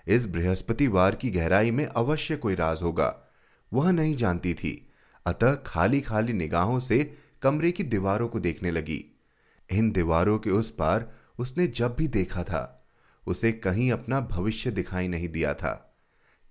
इस 0.07 0.27
बृहस्पतिवार 0.27 1.15
की 1.15 1.31
गहराई 1.31 1.71
में 1.71 1.87
अवश्य 1.87 2.37
कोई 2.37 2.55
राज 2.55 2.83
होगा, 2.83 3.31
वह 3.73 3.91
नहीं 3.91 4.15
जानती 4.15 4.55
थी। 4.55 4.91
अतः 5.27 5.55
खाली 5.55 6.01
खाली 6.01 6.33
निगाहों 6.33 6.79
से 6.79 7.15
कमरे 7.43 7.73
की 7.73 7.83
दीवारों 7.83 8.29
को 8.29 8.41
देखने 8.41 8.71
लगी। 8.71 9.05
इन 9.73 9.91
दीवारों 9.93 10.39
के 10.39 10.51
उस 10.51 10.71
पार 10.71 11.13
उसने 11.39 11.67
जब 11.67 11.95
भी 11.97 12.09
देखा 12.09 12.43
था, 12.43 12.87
उसे 13.27 13.53
कहीं 13.53 13.93
अपना 13.93 14.21
भविष्य 14.21 14.71
दिखाई 14.71 15.09
नहीं 15.09 15.29
दिया 15.29 15.55
था। 15.55 15.97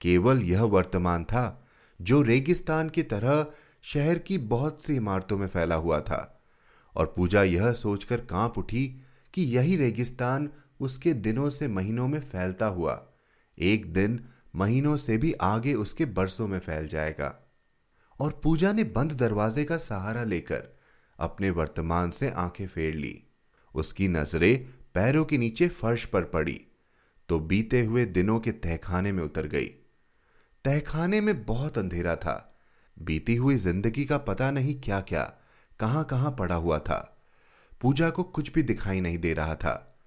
केवल 0.02 0.44
यह 0.44 0.64
वर्तमान 0.64 1.24
था 1.24 1.67
जो 2.02 2.22
रेगिस्तान 2.22 2.90
की 2.90 3.04
तरह 3.04 3.48
शहर 3.84 4.20
की 4.20 4.38
बहुत 4.38 4.84
सी 4.84 4.96
इमारतों 4.96 5.38
में 5.38 5.48
फैला 5.48 5.76
हुआ 5.76 6.00
था। 6.02 6.44
और 6.96 7.14
पूजा 7.16 7.44
यह 7.44 7.74
सोचकर 7.74 8.18
काँप 8.18 8.58
उठी 8.58 9.02
कि 9.34 9.42
यही 9.42 9.76
रेगिस्तान 9.76 10.50
उसके 10.80 11.14
दिनों 11.14 11.50
से 11.50 11.68
महीनों 11.68 12.08
में 12.08 12.20
फैलता 12.20 12.66
हुआ, 12.66 13.08
एक 13.58 13.94
दिन 13.94 14.26
महीनों 14.56 14.98
से 14.98 15.18
भी 15.18 15.34
आगे 15.34 15.74
उसके 15.74 16.06
बरसों 16.06 16.48
में 16.48 16.60
फैल 16.60 16.88
जाएगा। 16.88 17.54
और 18.20 18.40
पूजा 18.44 18.72
ने 18.74 18.84
बंद 18.84 19.12
दरवाजे 19.12 19.64
का 19.64 19.78
सहारा 19.78 20.24
लेकर 20.24 20.64
अपने 21.20 21.50
वर्तमान 21.50 22.12
से 22.12 22.30
आँखें 22.30 22.68
फेर 22.68 22.94
ली। 22.94 23.24
उसकी 23.76 24.08
नज़रें 24.08 24.66
पैरों 24.94 25.26
के 25.26 25.38
नीचे 25.38 25.68
फर्श 25.68 26.06
पर 26.06 26.24
पड़ी 26.24 26.62
तो 27.30 27.40
बीते 27.40 27.84
हुए 27.84 28.06
दिनों 28.06 28.40
के 28.40 28.52
तहखाने 28.52 29.12
में 29.12 29.24
उतर 29.24 29.48
गई। 29.48 29.70
तहखाने 30.66 31.22
में 31.22 31.46
बहुत 31.46 31.78
अंधेरा 31.78 32.16
था। 32.16 32.60
बीती 33.02 33.36
हुई 33.36 33.56
ज़िंदगी 33.56 34.06
का 34.06 34.18
पता 34.18 34.52
नहीं 34.52 34.82
क्या 34.82 35.02
क्या 35.02 35.34
कहाँ 35.80 36.04
कहाँ 36.04 36.36
पड़ा 36.40 36.56
हुआ 36.56 36.80
था। 36.80 37.18
पूजा 37.82 38.10
को 38.10 38.24
कुछ 38.24 38.54
भी 38.54 38.64
दिखाई 38.64 39.00
नहीं 39.00 39.18
दे 39.18 39.34
रहा 39.34 39.56
था। 39.56 40.00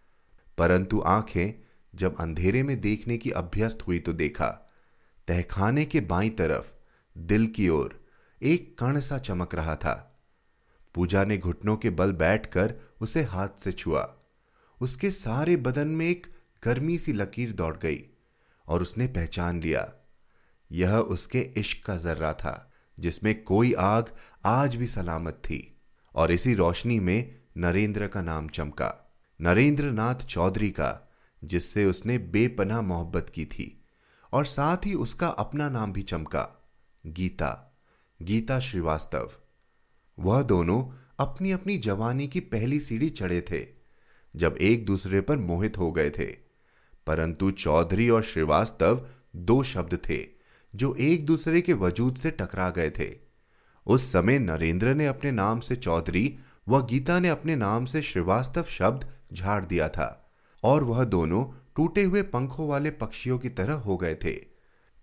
परंतु 0.58 1.02
आँखें 1.06 1.66
जब 1.94 2.16
अंधेरे 2.20 2.62
में 2.62 2.80
देखने 2.80 3.18
की 3.18 3.30
अभ्यस्त 3.30 3.78
हुई 3.86 3.98
तो 3.98 4.12
देखा। 4.12 4.48
तहखाने 5.28 5.84
के 5.84 6.00
बाई 6.00 6.30
तरफ़, 6.30 6.72
दिल 7.18 7.46
की 7.46 7.68
ओर, 7.68 8.04
एक 8.42 8.76
कण 8.78 9.00
सा 9.00 9.18
चमक 9.18 9.54
रहा 9.54 9.76
था। 9.76 10.22
पूजा 10.94 11.24
ने 11.24 11.38
घुटनों 11.38 11.76
के 11.76 11.90
बल 11.90 12.12
बैठकर 12.12 12.74
उसे 13.00 13.22
हाथ 13.22 13.48
से 13.58 13.72
छुआ। 13.72 14.16
उसके 14.80 15.10
सारे 15.10 15.56
बदन 15.56 15.88
में 15.88 16.08
एक 16.08 16.26
गर्मी 16.64 16.98
सी 16.98 17.12
लकीर 17.12 17.52
दौड़ 17.52 17.76
गई 17.76 18.04
और 18.68 18.82
उसने 18.82 19.06
पहचान 19.06 19.60
लिया। 19.62 19.92
यह 20.72 20.96
उसके 20.96 21.40
इश्क 21.40 21.86
का 21.86 21.96
जर्रा 21.96 22.32
था, 22.32 22.72
जिसमें 22.98 23.42
कोई 23.42 23.72
आग 23.72 24.04
आज 24.44 24.76
भी 24.76 24.86
सलामत 24.86 25.32
थी। 25.32 25.76
और 26.14 26.32
इसी 26.32 26.54
रोशनी 26.54 27.00
में 27.00 27.38
नरेंद्र 27.56 28.08
का 28.08 28.22
नाम 28.22 28.48
चमका। 28.48 29.12
नरेंद्र 29.40 29.84
नाथ 29.84 30.14
चौधरी 30.14 30.70
का, 30.70 31.12
जिससे 31.44 31.84
उसने 31.84 32.18
बेपना 32.18 32.82
मोहब्बत 32.82 33.32
की 33.34 33.44
थी। 33.44 33.84
और 34.32 34.44
साथ 34.44 34.76
ही 34.76 34.94
उसका 34.94 35.28
अपना 35.28 35.68
नाम 35.68 35.92
भी 35.92 36.02
चमका, 36.02 36.70
गीता। 37.06 37.78
गीता 38.22 38.60
श्रीवास्तव। 38.60 39.32
वह 40.18 40.42
दोनों 40.42 41.06
अपनी 41.18 41.50
अपनी 41.50 41.78
जवानी 41.78 42.28
की 42.28 42.40
पहली 42.40 42.80
सीढ़ी 42.80 43.10
चढ़े 43.10 43.40
थे, 43.40 43.66
जब 44.36 44.56
एक 44.60 44.86
दूसरे 44.86 45.20
पर 45.20 45.36
मोहित 45.36 45.78
हो 45.78 45.92
गए 45.92 46.10
थे। 46.10 46.36
परंतु 47.06 47.50
चौधरी 47.50 48.10
और 48.10 48.22
श्रीवास्तव 48.22 49.08
दो 49.36 49.62
शब्द 49.62 49.94
थे। 50.08 50.39
जो 50.74 50.94
एक 50.94 51.26
दूसरे 51.26 51.60
के 51.60 51.72
वजूद 51.72 52.16
से 52.16 52.30
टकरा 52.30 52.68
गए 52.70 52.90
थे। 52.90 53.10
उस 53.86 54.12
समय 54.12 54.38
नरेंद्र 54.38 54.94
ने 54.94 55.06
अपने 55.06 55.30
नाम 55.30 55.60
से 55.60 55.76
चौधरी 55.76 56.38
व 56.68 56.80
गीता 56.82 57.18
ने 57.20 57.28
अपने 57.28 57.56
नाम 57.56 57.84
से 57.84 58.02
श्रीवास्तव 58.02 58.64
शब्द 58.68 59.06
झाड़ 59.32 59.64
दिया 59.64 59.88
था 59.88 60.32
और 60.62 60.84
वह 60.84 61.04
दोनों 61.04 61.44
टूटे 61.76 62.02
हुए 62.02 62.22
पंखों 62.22 62.68
वाले 62.68 62.90
पक्षियों 62.90 63.38
की 63.38 63.48
तरह 63.48 63.72
हो 63.72 63.96
गए 63.96 64.14
थे। 64.14 64.34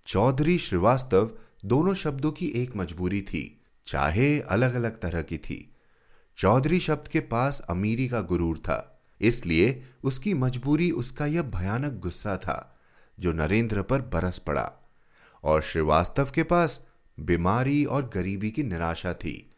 चौधरी 0.08 0.58
श्रीवास्तव 0.58 1.32
दोनों 1.66 1.94
शब्दों 1.94 2.32
की 2.32 2.48
एक 2.56 2.76
मजबूरी 2.76 3.22
थी, 3.22 3.62
चाहे 3.88 4.40
अलग 4.40 4.74
अलग 4.74 5.00
तरह 5.00 5.22
की 5.22 5.38
थी। 5.38 5.60
चौधरी 6.38 6.80
शब्द 6.80 7.08
के 7.08 7.20
पास 7.20 7.60
अमीरी 7.70 8.08
का 8.08 8.22
गुरूर 8.22 8.58
था, 8.58 9.02
इसलिए 9.22 9.82
उसकी 10.04 10.34
मजबूरी 10.34 10.92
उसका 10.92 11.26
यह 11.26 11.42
भयानक 11.42 12.00
गुस्सा 12.00 12.38
था, 12.38 12.78
जो 13.18 13.32
नरेंद्र 13.32 13.82
पर 13.82 14.02
बरस 14.14 14.38
पड़ा। 14.38 14.72
और 15.44 15.62
श्रीवास्तव 15.62 16.32
के 16.36 16.44
पास 16.44 16.82
बीमारी 17.18 17.84
और 17.86 18.10
गरीबी 18.14 18.52
की 18.52 18.64
निराशा 18.64 19.14
थी, 19.14 19.52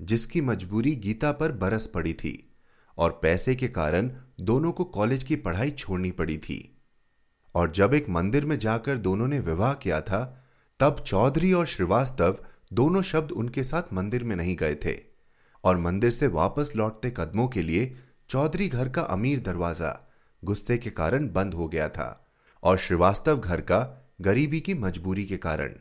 जिसकी 0.00 0.40
मजबूरी 0.40 0.94
गीता 0.96 1.32
पर 1.32 1.52
बरस 1.52 1.86
पड़ी 1.86 2.12
थी 2.12 2.52
और 2.98 3.18
पैसे 3.22 3.54
के 3.54 3.68
कारण 3.68 4.10
दोनों 4.40 4.72
को 4.72 4.84
कॉलेज 4.84 5.24
की 5.24 5.36
पढ़ाई 5.36 5.70
छोड़नी 5.70 6.10
पड़ी 6.10 6.38
थी। 6.38 6.60
और 7.54 7.70
जब 7.70 7.94
एक 7.94 8.08
मंदिर 8.08 8.44
में 8.46 8.58
जाकर 8.58 8.96
दोनों 8.96 9.28
ने 9.28 9.40
विवाह 9.40 9.72
किया 9.74 10.00
था, 10.00 10.44
तब 10.80 11.02
चौधरी 11.06 11.52
और 11.52 11.66
श्रीवास्तव 11.66 12.38
दोनों 12.72 13.02
शब्द 13.02 13.30
उनके 13.30 13.62
साथ 13.64 13.92
मंदिर 13.92 14.24
में 14.24 14.34
नहीं 14.36 14.56
गए 14.56 14.74
थे 14.74 14.96
और 15.64 15.76
मंदिर 15.76 16.10
से 16.10 16.26
वापस 16.26 16.72
लौटते 16.76 17.10
कदमों 17.16 17.48
के 17.48 17.62
लिए 17.62 17.94
चौधरी 18.28 18.68
घर 18.68 18.88
का 18.88 19.02
अमीर 19.02 19.40
दरवाज़ा 19.40 19.98
गुस्से 20.42 20.76
के 20.78 20.90
कारण 20.90 21.28
बंद 21.32 21.54
हो 21.54 21.68
गया 21.68 21.88
था 21.88 22.28
और 22.62 22.78
श्रीवास्तव 22.78 23.38
घर 23.38 23.60
का 23.60 23.78
गरीबी 24.20 24.60
की 24.60 24.74
मजबूरी 24.74 25.24
के 25.24 25.36
कारण। 25.36 25.74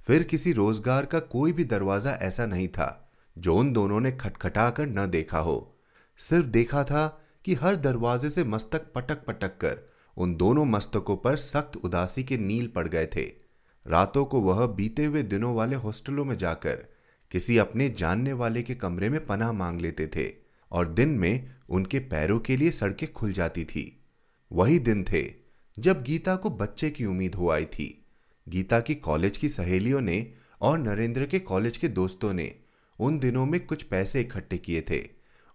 फिर 0.00 0.22
किसी 0.22 0.52
रोज़गार 0.52 1.06
का 1.06 1.18
कोई 1.18 1.52
भी 1.52 1.64
दरवाज़ा 1.64 2.12
ऐसा 2.12 2.46
नहीं 2.46 2.68
था, 2.68 3.10
जो 3.36 3.56
उन 3.56 3.72
दोनों 3.72 4.00
ने 4.00 4.12
खटखटा 4.12 4.70
कर 4.70 4.86
न 4.86 5.06
देखा 5.06 5.38
हो। 5.38 5.78
सिर्फ़ 6.20 6.46
देखा 6.46 6.84
था 6.84 7.06
कि 7.44 7.54
हर 7.54 7.76
दरवाजे 7.76 8.30
से 8.30 8.44
मस्तक 8.44 8.92
पटक 8.94 9.24
पटक 9.24 9.56
कर 9.56 9.78
उन 10.16 10.34
दोनों 10.36 10.64
मस्तकों 10.64 11.16
पर 11.16 11.36
सख्त 11.36 11.76
उदासी 11.76 12.24
के 12.24 12.36
नील 12.36 12.66
पड़ 12.66 12.88
गए 12.88 13.06
थे। 13.06 13.24
रातों 13.86 14.24
को 14.24 14.40
वह 14.40 14.66
बीते 14.66 15.04
हुए 15.04 15.22
दिनों 15.22 15.54
वाले 15.54 15.76
हॉस्टलों 15.76 16.24
में 16.24 16.36
जाकर 16.36 16.84
किसी 17.30 17.58
अपने 17.58 17.88
जानने 17.90 18.32
वाले 18.32 18.62
के 18.62 18.74
कमरे 18.74 19.08
में 19.08 19.24
पनाह 19.26 19.52
मांग 19.52 19.80
लेते 19.80 20.06
थे 20.06 20.30
और 20.72 20.88
दिन 20.88 21.08
में 21.08 21.50
उनके 21.68 21.98
पैरों 21.98 22.38
के 22.40 22.56
लिए 22.56 22.70
सड़कें 22.70 23.12
खुल 23.12 23.32
जाती 23.32 23.64
थी। 23.64 23.84
वही 24.50 24.78
दिन 24.78 25.04
थे 25.04 25.22
जब 25.78 26.02
गीता 26.02 26.36
को 26.36 26.50
बच्चे 26.50 26.90
की 26.90 27.04
उम्मीद 27.04 27.34
हो 27.34 27.50
आई 27.50 27.64
थी। 27.64 28.04
गीता 28.48 28.80
की 28.80 28.94
कॉलेज 28.94 29.36
की 29.38 29.48
सहेलियों 29.48 30.00
ने 30.00 30.34
और 30.60 30.78
नरेंद्र 30.78 31.26
के 31.26 31.38
कॉलेज 31.38 31.76
के 31.76 31.88
दोस्तों 31.88 32.32
ने 32.32 32.54
उन 32.98 33.18
दिनों 33.18 33.46
में 33.46 33.66
कुछ 33.66 33.82
पैसे 33.82 34.20
इकट्ठे 34.20 34.58
किए 34.58 34.80
थे 34.80 35.08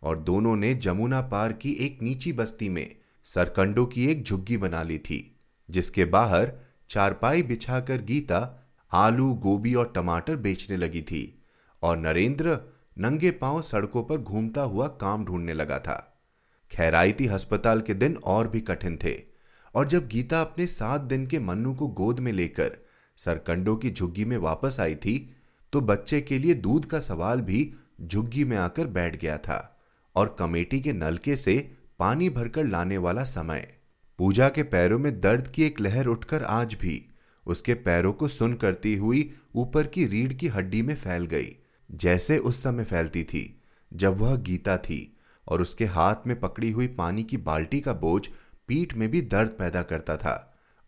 और 0.03 0.19
दोनों 0.19 0.55
ने 0.55 0.73
जमुना 0.73 1.21
पार 1.21 1.53
की 1.53 1.71
एक 1.71 2.01
नीची 2.01 2.33
बस्ती 2.33 2.69
में 2.69 2.95
सरकंडों 3.23 3.85
की 3.85 4.05
एक 4.05 4.23
झुग्गी 4.23 4.57
बना 4.57 4.83
ली 4.83 4.97
थी, 4.97 5.35
जिसके 5.69 6.05
बाहर 6.05 6.53
चारपाई 6.89 7.43
बिछाकर 7.43 8.01
गीता 8.01 8.69
आलू, 8.91 9.33
गोभी 9.33 9.73
और 9.75 9.91
टमाटर 9.95 10.35
बेचने 10.35 10.77
लगी 10.77 11.01
थी 11.01 11.43
और 11.81 11.97
नरेंद्र 11.97 12.57
नंगे 12.97 13.31
पाँव 13.31 13.61
सड़कों 13.61 14.03
पर 14.03 14.17
घूमता 14.17 14.61
हुआ 14.61 14.87
काम 14.87 15.25
ढूँढने 15.25 15.53
लगा 15.53 15.79
था। 15.79 16.23
खैराइती 16.71 17.27
अस्पताल 17.27 17.81
के 17.81 17.93
दिन 17.93 18.15
और 18.15 18.47
भी 18.47 18.61
कठिन 18.61 18.97
थे। 18.97 19.32
और 19.75 19.87
जब 19.87 20.07
गीता 20.07 20.41
अपने 20.41 20.67
सात 20.67 21.01
दिन 21.01 21.27
के 21.27 21.39
मन्नू 21.39 21.73
को 21.73 21.87
गोद 21.87 22.19
में 22.19 22.31
लेकर 22.31 22.77
सरकंडों 23.17 23.75
की 23.75 23.89
झुग्गी 23.89 24.25
में 24.25 24.37
वापस 24.37 24.77
आई 24.79 24.95
थी 24.95 25.35
तो 25.73 25.81
बच्चे 25.81 26.21
के 26.21 26.37
लिए 26.37 26.53
दूध 26.53 26.85
का 26.85 26.99
सवाल 26.99 27.41
भी 27.41 27.73
झुग्गी 28.01 28.43
में 28.43 28.57
आकर 28.57 28.87
बैठ 28.87 29.21
गया 29.21 29.37
था 29.37 29.81
और 30.15 30.35
कमेटी 30.39 30.79
के 30.81 30.93
नलके 30.93 31.35
से 31.35 31.75
पानी 31.99 32.29
भरकर 32.29 32.63
लाने 32.63 32.97
वाला 32.97 33.23
समय। 33.23 33.73
पूजा 34.17 34.49
के 34.49 34.63
पैरों 34.63 34.99
में 34.99 35.21
दर्द 35.21 35.47
की 35.47 35.63
एक 35.63 35.81
लहर 35.81 36.05
उठकर 36.05 36.43
आज 36.43 36.73
भी 36.73 37.05
उसके 37.45 37.73
पैरों 37.73 38.13
को 38.13 38.27
सुन 38.27 38.53
करती 38.53 38.95
हुई 38.95 39.29
ऊपर 39.55 39.87
की 39.87 40.05
रीढ़ 40.07 40.33
की 40.33 40.47
हड्डी 40.47 40.81
में 40.81 40.95
फैल 40.95 41.25
गई, 41.25 41.55
जैसे 41.91 42.37
उस 42.37 42.63
समय 42.63 42.83
फैलती 42.83 43.23
थी, 43.23 43.61
जब 43.93 44.17
वह 44.17 44.35
गीता 44.35 44.77
थी 44.77 45.17
और 45.47 45.61
उसके 45.61 45.85
हाथ 45.85 46.27
में 46.27 46.39
पकड़ी 46.39 46.71
हुई 46.71 46.87
पानी 46.87 47.23
की 47.23 47.37
बाल्टी 47.37 47.79
का 47.79 47.93
बोझ 47.93 48.29
पीठ 48.69 48.93
में 48.93 49.09
भी 49.11 49.21
दर्द 49.21 49.49
पैदा 49.49 49.81
करता 49.83 50.15
था 50.17 50.35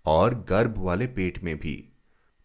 और 0.06 0.36
गर्भ 0.50 0.78
वाले 0.78 1.08
पेट 1.08 1.44
में 1.44 1.56
भी। 1.60 1.76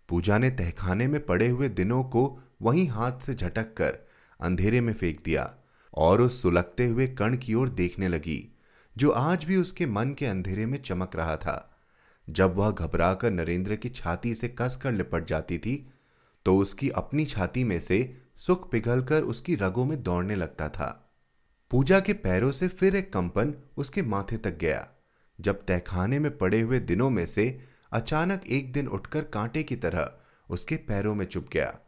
पूजा 0.09 0.39
ने 0.39 0.51
तहखाने 0.51 1.07
में 1.09 1.25
पड़े 1.27 1.49
हुए 1.49 1.69
दिनों 1.71 2.03
को 2.05 2.23
वहीं 2.63 2.89
हाथ 2.89 3.21
से 3.21 3.35
झटक 3.35 3.75
कर 3.75 3.99
अंधेरे 4.41 4.81
में 4.81 4.93
फेंक 4.93 5.23
दिया 5.25 5.51
और 5.93 6.21
उस 6.21 6.41
सुलगते 6.43 6.87
हुए 6.87 7.07
कण 7.09 7.37
की 7.37 7.55
ओर 7.55 7.69
देखने 7.69 8.09
लगी, 8.09 8.47
जो 8.97 9.11
आज 9.11 9.45
भी 9.45 9.57
उसके 9.57 9.87
मन 9.87 10.15
के 10.19 10.27
अंधेरे 10.27 10.67
में 10.67 10.79
चमक 10.83 11.17
रहा 11.17 11.37
था। 11.37 11.67
जब 12.29 12.57
वह 12.57 12.71
घबराकर 12.71 13.31
नरेंद्र 13.31 13.77
की 13.77 13.89
छाती 13.89 14.35
से 14.35 14.49
कसकर 14.51 14.93
लिपट 14.93 15.27
जाती 15.27 15.59
थी 15.59 15.77
तो 16.47 16.57
उसकी 16.57 16.89
अपनी 16.91 17.25
छाती 17.25 17.65
में 17.65 17.79
से 17.79 17.99
सुख 18.37 18.71
पिघलकर 18.71 19.23
उसकी 19.23 19.55
रगों 19.55 19.85
में 19.85 20.03
दौड़ने 20.03 20.37
लगता 20.37 20.69
था। 20.69 20.89
पूजा 21.71 22.01
के 22.01 22.13
पैरों 22.13 22.51
से 22.53 22.69
फिर 22.69 22.97
एक 22.97 23.13
कंपन 23.13 23.55
उसके 23.77 24.03
माथे 24.03 24.37
तक 24.37 24.59
गया। 24.59 24.87
जब 25.41 25.65
तहखाने 25.67 26.19
में 26.19 26.37
पड़े 26.39 26.61
हुए 26.61 26.79
दिनों 26.79 27.11
में 27.11 27.25
से 27.27 27.59
अचानक 27.93 28.45
एक 28.49 28.73
दिन 28.73 28.89
उठकर 28.89 29.23
कांटे 29.25 29.63
की 29.63 29.77
तरह 29.77 30.11
उसके 30.51 30.77
पैरों 30.77 31.15
में 31.15 31.25
चुप 31.27 31.49
गया। 31.53 31.79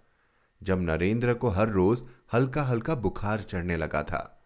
जब 0.61 0.81
नरेंद्र 0.81 1.35
को 1.35 1.49
हर 1.49 1.69
रोज 1.69 2.03
हल्का 2.35 2.63
हल्का 2.63 2.95
बुखार 2.95 3.41
चढ़ने 3.41 3.77
लगा 3.77 4.03
था 4.03 4.45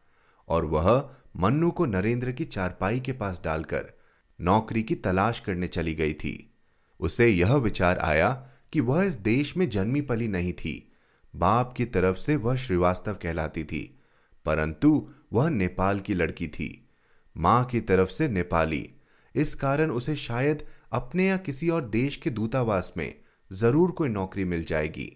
और 0.49 0.65
वह 0.65 0.89
मन्नू 1.37 1.71
को 1.71 1.87
नरेंद्र 1.87 2.33
की 2.33 2.45
चारपाई 2.45 3.01
के 3.01 3.13
पास 3.13 3.41
डालकर 3.45 3.93
नौकरी 4.39 4.83
की 4.83 4.95
तलाश 4.95 5.41
करने 5.41 5.67
चली 5.67 5.95
गई 5.95 6.13
थी, 6.13 6.53
उसे 7.01 7.29
यह 7.29 7.55
विचार 7.55 7.99
आया 7.99 8.31
कि 8.73 8.81
वह 8.81 9.05
इस 9.05 9.15
देश 9.15 9.57
में 9.57 9.69
जन्मी 9.71 10.01
पली 10.01 10.29
नहीं 10.29 10.53
थी। 10.53 10.93
बाप 11.35 11.73
की 11.73 11.85
तरफ़ 11.85 12.17
से 12.17 12.37
वह 12.37 12.57
श्रीवास्तव 12.57 13.15
कहलाती 13.15 13.65
थी, 13.65 13.99
परंतु 14.45 15.09
वह 15.33 15.49
नेपाल 15.51 16.01
की 16.01 16.15
लड़की 16.15 16.49
थी। 16.49 16.89
माँ 17.37 17.65
की 17.65 17.81
तरफ़ 17.81 18.09
से 18.09 18.29
नेपाली 18.29 18.89
इस 19.37 19.55
कारण 19.55 19.91
उसे 19.91 20.15
शायद 20.17 20.63
अपने 20.93 21.27
या 21.27 21.37
किसी 21.37 21.69
और 21.69 21.89
देश 21.89 22.17
के 22.17 22.31
दूतावास 22.31 22.93
में 22.97 23.15
ज़रूर 23.51 23.91
कोई 23.91 24.09
नौकरी 24.09 24.45
मिल 24.45 24.65
जाएगी। 24.65 25.11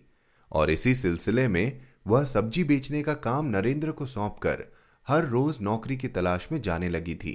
और 0.52 0.70
इसी 0.70 0.94
सिलसिले 0.94 1.46
में 1.48 1.80
वह 2.06 2.24
सब्ज़ी 2.24 2.64
बेचने 2.64 3.02
का 3.02 3.14
काम 3.14 3.46
नरेंद्र 3.46 3.92
को 3.92 4.06
सौंपकर 4.06 4.64
हर 5.06 5.24
रोज 5.24 5.58
नौकरी 5.62 5.96
की 5.96 6.08
तलाश 6.08 6.48
में 6.52 6.60
जाने 6.62 6.88
लगी 6.88 7.14
थी। 7.14 7.34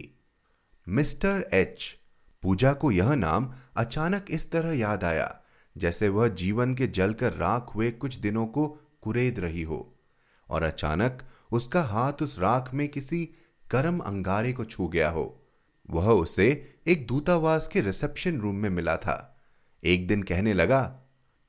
मिस्टर 0.87 1.47
एच, 1.53 1.97
पूजा 2.43 2.73
को 2.73 2.91
यह 2.91 3.13
नाम 3.15 3.51
अचानक 3.75 4.25
इस 4.29 4.49
तरह 4.51 4.71
याद 4.71 5.03
आया, 5.03 5.29
जैसे 5.75 6.09
वह 6.09 6.27
जीवन 6.27 6.75
के 6.75 6.87
जलकर 6.87 7.33
राख 7.33 7.71
हुए 7.75 7.91
कुछ 7.91 8.15
दिनों 8.15 8.45
को 8.47 8.67
कुरेद 9.01 9.39
रही 9.39 9.61
हो, 9.61 9.79
और 10.49 10.63
अचानक 10.63 11.23
उसका 11.51 11.81
हाथ 11.83 12.21
उस 12.21 12.37
राख 12.39 12.73
में 12.73 12.87
किसी 12.87 13.27
गर्म 13.71 13.99
अंगारे 13.99 14.53
को 14.53 14.63
छू 14.65 14.87
गया 14.87 15.09
हो। 15.09 15.25
वह 15.89 16.09
उसे 16.09 16.75
एक 16.87 17.07
दूतावास 17.07 17.67
के 17.67 17.81
रिसेप्शन 17.81 18.39
रूम 18.39 18.55
में 18.55 18.69
मिला 18.69 18.97
था। 18.97 19.43
एक 19.83 20.07
दिन 20.07 20.23
कहने 20.23 20.53
लगा, 20.53 21.01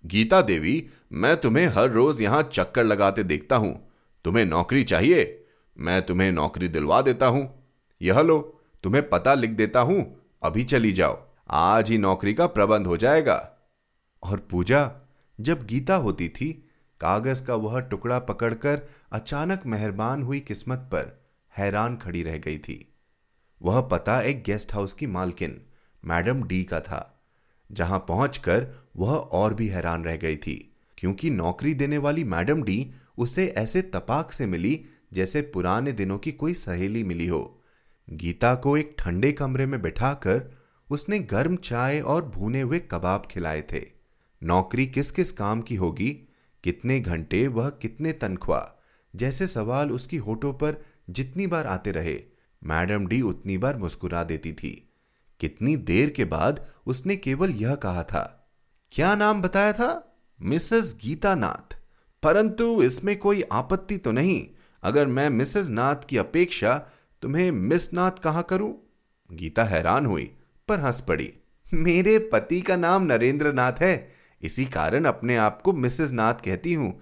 गीता 0.04 0.42
देवी, 0.42 0.88
मैं 1.12 1.36
तुम्हें 1.36 1.66
हर 1.66 1.90
रोज 1.90 2.20
यहाँ 2.20 2.42
चक्कर 2.52 2.84
लगाते 2.84 3.22
देखता 3.22 3.56
हूँ। 3.56 3.90
तुम्हें 4.24 4.44
नौकरी 4.44 4.84
चाहिए, 4.84 5.46
मैं 5.76 6.06
तुम्हें 6.06 6.32
नौकरी 6.32 6.68
दिलवा 6.68 7.02
देता 7.02 7.26
हूँ। 7.26 7.64
यह 8.02 8.20
लो, 8.20 8.60
तुम्हें 8.82 9.08
पता 9.08 9.34
लिख 9.34 9.50
देता 9.50 9.80
हूँ, 9.80 10.20
अभी 10.42 10.64
चली 10.64 10.92
जाओ, 10.92 11.18
आज 11.50 11.90
ही 11.90 11.98
नौकरी 11.98 12.34
का 12.34 12.46
प्रबंध 12.46 12.86
हो 12.86 12.96
जाएगा। 12.96 13.52
और 14.22 14.38
पूजा, 14.50 14.90
जब 15.40 15.66
गीता 15.66 15.94
होती 15.94 16.28
थी, 16.28 16.52
कागज़ 17.00 17.44
का 17.44 17.54
वह 17.54 17.80
टुकड़ा 17.80 18.18
पकड़कर 18.18 18.88
अचानक 19.12 19.62
मेहरबान 19.66 20.22
हुई 20.22 20.40
किस्मत 20.40 20.78
पर 20.78 21.26
हैरान 21.56 21.96
खड़ी 21.96 22.22
रह 22.22 22.38
गई 22.38 22.58
थी। 22.58 22.95
वह 23.62 23.80
पता 23.80 24.20
एक 24.20 24.42
गेस्ट 24.42 24.74
हाउस 24.74 24.92
की 24.92 25.06
मालकिन, 25.06 25.60
मैडम 26.04 26.42
डी 26.42 26.64
का 26.64 26.80
था, 26.80 27.20
जहाँ 27.72 27.98
पहुंचकर 27.98 28.66
वह 28.96 29.10
और 29.10 29.54
भी 29.54 29.68
हैरान 29.68 30.04
रह 30.04 30.16
गई 30.16 30.36
थी, 30.36 30.74
क्योंकि 30.98 31.30
नौकरी 31.30 31.74
देने 31.74 31.98
वाली 31.98 32.24
मैडम 32.24 32.62
डी 32.62 32.92
उसे 33.18 33.46
ऐसे 33.46 33.82
तपाक 33.82 34.32
से 34.32 34.46
मिली 34.46 34.84
जैसे 35.12 35.40
पुराने 35.42 35.92
दिनों 35.92 36.18
की 36.18 36.32
कोई 36.32 36.54
सहेली 36.54 37.04
मिली 37.04 37.26
हो। 37.26 37.62
गीता 38.10 38.54
को 38.54 38.76
एक 38.76 38.94
ठंडे 38.98 39.32
कमरे 39.32 39.66
में 39.66 39.82
बिठाकर 39.82 40.42
उसने 40.90 41.18
गर्म 41.18 41.56
चाय 41.56 42.00
और 42.00 42.24
भुने 42.24 42.60
हुए 42.60 42.78
कबाब 42.78 43.26
खिलाए 43.30 43.62
थे। 43.72 43.82
नौकरी 44.42 44.86
किस 44.86 45.10
किस 45.10 45.32
काम 45.32 45.60
की 45.60 45.74
होगी? 45.74 46.10
कितने 46.64 47.00
घंटे? 47.00 47.46
वह 47.46 47.68
कितने 47.70 48.12
तनख्वाह? 48.12 48.72
जैसे 49.18 49.46
सवाल 49.46 49.92
उसकी 49.92 50.16
होठों 50.16 50.52
पर 50.52 50.76
जितनी 51.10 51.46
बार 51.46 51.66
आते 51.66 51.90
रहे 51.90 52.14
मैडम 52.62 53.06
डी 53.06 53.20
उतनी 53.22 53.56
बार 53.58 53.76
मुस्कुरा 53.76 54.22
देती 54.24 54.52
थी। 54.52 54.72
कितनी 55.40 55.76
देर 55.76 56.10
के 56.10 56.24
बाद 56.24 56.64
उसने 56.86 57.16
केवल 57.16 57.50
यह 57.52 57.74
कहा 57.74 58.02
था, 58.02 58.22
क्या 58.92 59.14
नाम 59.14 59.42
बताया 59.42 59.72
था? 59.72 60.02
मिसेस 60.40 60.94
गीता 61.02 61.34
नाथ 61.34 61.76
परंतु 62.22 62.82
इसमें 62.82 63.18
कोई 63.18 63.42
आपत्ति 63.52 63.96
तो 63.96 64.12
नहीं। 64.12 64.46
अगर 64.82 65.06
मैं 65.06 65.28
मिसेस 65.30 65.68
नाथ 65.68 66.04
की 66.08 66.16
अपेक्षा 66.16 66.76
तुम्हें 67.22 67.50
मिस 67.50 67.92
नाथ 67.92 68.22
कहा 68.22 68.42
करूँ? 68.42 68.74
गीता 69.30 69.64
हैरान 69.64 70.06
हुई, 70.06 70.30
पर 70.68 70.80
हंस 70.80 71.00
पड़ी। 71.00 71.32
मेरे 71.66 72.18
पति 72.32 72.60
का 72.60 72.76
नाम 72.76 73.02
नरेंद्र 73.02 73.52
नाथ 73.52 73.80
है। 73.80 74.08
इसी 74.42 74.64
कारण 74.66 75.04
अपने 75.04 75.36
आप 75.36 75.60
को 75.62 75.72
मिसेस 75.72 76.12
नाथ 76.12 76.34
कहती 76.44 76.74
हूँ। 76.74 76.92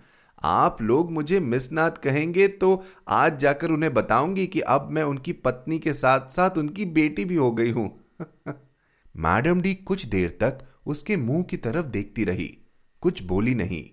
आप 0.44 0.82
लोग 0.82 1.12
मुझे 1.12 1.40
मिस 1.40 1.72
नाथ 1.72 1.90
कहेंगे 1.90 2.48
तो 2.48 2.84
आज 3.08 3.38
जाकर 3.38 3.70
उन्हें 3.70 3.94
बताऊँगी 3.94 4.46
कि 4.46 4.60
अब 4.60 4.88
मैं 4.90 5.02
उनकी 5.02 5.32
पत्नी 5.32 5.78
के 5.78 5.92
साथ 5.92 6.20
साथ 6.30 6.50
उनकी 6.58 6.84
बेटी 6.84 7.24
भी 7.24 7.34
हो 7.34 7.52
गई 7.52 7.70
हूँ। 7.70 8.04
मैडम 9.16 9.60
डी 9.60 9.74
कुछ 9.74 10.06
देर 10.06 10.30
तक 10.30 10.58
उसके 10.86 11.16
मुँह 11.16 11.42
की 11.42 11.56
तरफ़ 11.56 11.86
देखती 11.86 12.24
रही, 12.24 12.58
कुछ 13.00 13.22
बोली 13.22 13.54
नहीं, 13.54 13.84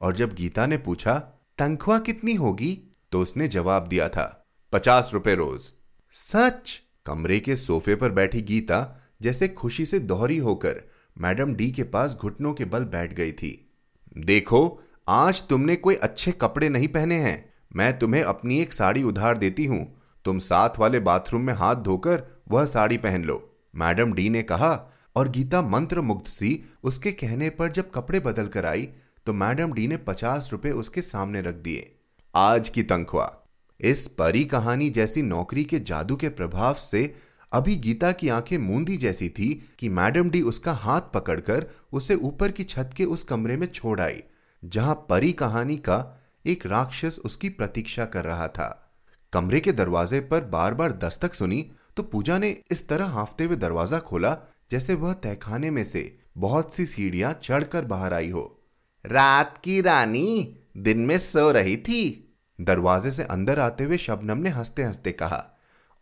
और 0.00 0.12
जब 0.12 0.32
गीता 0.32 0.66
ने 0.66 0.76
पूछा, 0.76 1.18
तनख्वाह 1.58 1.98
कितनी 1.98 2.34
होगी? 2.34 2.82
तो 3.12 3.20
उसने 3.20 3.48
जवाब 3.48 3.86
दिया 3.86 4.08
था, 4.08 4.46
पचास 4.72 5.10
रुपए 5.14 5.34
रोज। 5.34 5.72
सच? 6.12 6.82
कमरे 7.06 7.40
के 7.40 7.56
सोफे 7.56 7.94
पर 7.94 8.10
बैठी 8.10 8.42
गीता 8.42 9.00
जैसे 9.22 9.48
खुशी 9.48 9.86
से 9.86 9.98
दोहरी 9.98 10.38
होकर 10.38 10.82
मैडम 11.18 11.54
डी 11.54 11.70
के 11.70 11.82
पास 11.82 12.14
घुटनों 12.14 12.54
के 12.54 12.64
बल 12.64 12.84
बैठ 12.84 13.12
गई 13.12 13.32
थी। 13.32 13.70
देखो 14.18 14.80
आज 15.08 15.42
तुमने 15.48 15.74
कोई 15.76 15.94
अच्छे 15.94 16.32
कपड़े 16.32 16.68
नहीं 16.68 16.86
पहने 16.88 17.14
हैं। 17.14 17.52
मैं 17.76 17.98
तुम्हें 17.98 18.22
अपनी 18.22 18.60
एक 18.60 18.72
साड़ी 18.72 19.02
उधार 19.02 19.38
देती 19.38 19.64
हूँ। 19.66 19.86
तुम 20.24 20.38
साथ 20.38 20.78
वाले 20.78 21.00
बाथरूम 21.00 21.42
में 21.42 21.52
हाथ 21.54 21.76
धोकर 21.76 22.22
वह 22.50 22.64
साड़ी 22.64 22.96
पहन 22.96 23.24
लो। 23.24 23.36
मैडम 23.76 24.12
डी 24.12 24.28
ने 24.28 24.42
कहा, 24.42 24.72
और 25.16 25.28
गीता 25.28 25.62
मंत्र 25.62 26.00
मुग्ध 26.00 26.26
सी 26.26 26.62
उसके 26.84 27.12
कहने 27.12 27.50
पर 27.50 27.72
जब 27.72 27.90
कपड़े 27.90 28.20
बदल 28.20 28.46
कर 28.46 28.66
आई 28.66 28.88
तो 29.26 29.32
मैडम 29.32 29.72
डी 29.72 29.86
ने 29.88 29.96
पचास 29.96 30.48
रुपए 30.52 30.70
उसके 30.70 31.00
सामने 31.02 31.40
रख 31.40 31.54
दिए। 31.54 31.90
आज 32.34 32.68
की 32.68 32.82
तनख्वाह 32.82 33.40
इस 33.80 34.06
परी 34.08 34.44
कहानी 34.44 34.90
जैसी 34.90 35.22
नौकरी 35.22 35.64
के 35.64 35.78
जादू 35.80 36.16
के 36.16 36.28
प्रभाव 36.28 36.74
से 36.74 37.14
अभी 37.52 37.76
गीता 37.76 38.12
की 38.12 38.28
आँखें 38.28 38.58
मूंदी 38.58 38.96
जैसी 38.96 39.28
थी 39.28 39.54
कि 39.78 39.88
मैडम 39.88 40.30
डी 40.30 40.42
उसका 40.42 40.72
हाथ 40.72 41.00
पकड़कर 41.14 41.66
उसे 41.92 42.14
ऊपर 42.14 42.50
की 42.50 42.64
छत 42.64 42.90
के 42.96 43.04
उस 43.04 43.24
कमरे 43.24 43.56
में 43.56 43.66
छोड़ 43.66 44.00
आई। 44.00 44.22
जहाँ 44.64 44.94
परी 45.10 45.32
कहानी 45.32 45.76
का 45.76 46.22
एक 46.46 46.66
राक्षस 46.66 47.18
उसकी 47.24 47.48
प्रतीक्षा 47.48 48.04
कर 48.04 48.24
रहा 48.24 48.48
था। 48.48 48.96
कमरे 49.32 49.60
के 49.60 49.72
दरवाजे 49.72 50.20
पर 50.20 50.44
बार 50.44 50.74
बार 50.74 50.92
दस्तक 50.92 51.34
सुनी 51.34 51.70
तो 51.96 52.02
पूजा 52.02 52.38
ने 52.38 52.56
इस 52.70 52.88
तरह 52.88 53.06
हाफते 53.06 53.44
हुए 53.44 53.56
दरवाज़ा 53.56 53.98
खोला 53.98 54.36
जैसे 54.70 54.94
वह 54.94 55.12
तहखाने 55.12 55.70
में 55.70 55.84
से 55.84 56.18
बहुत 56.38 56.74
सी 56.74 56.86
सीढ़ियाँ 56.86 57.32
चढ़कर 57.42 57.84
बाहर 57.84 58.14
आई 58.14 58.30
हो। 58.30 58.64
रात 59.04 59.58
की 59.58 59.80
रानी, 59.80 60.56
दिन 60.76 60.98
में 60.98 61.18
सो 61.18 61.50
रही 61.50 61.76
थी। 61.76 62.34
दरवाजे 62.60 63.10
से 63.10 63.22
अंदर 63.22 63.60
आते 63.60 63.84
हुए 63.84 63.96
शबनम 63.96 64.38
ने 64.38 64.50
हँसते 64.50 64.82
हँसते 64.82 65.12
कहा 65.12 65.44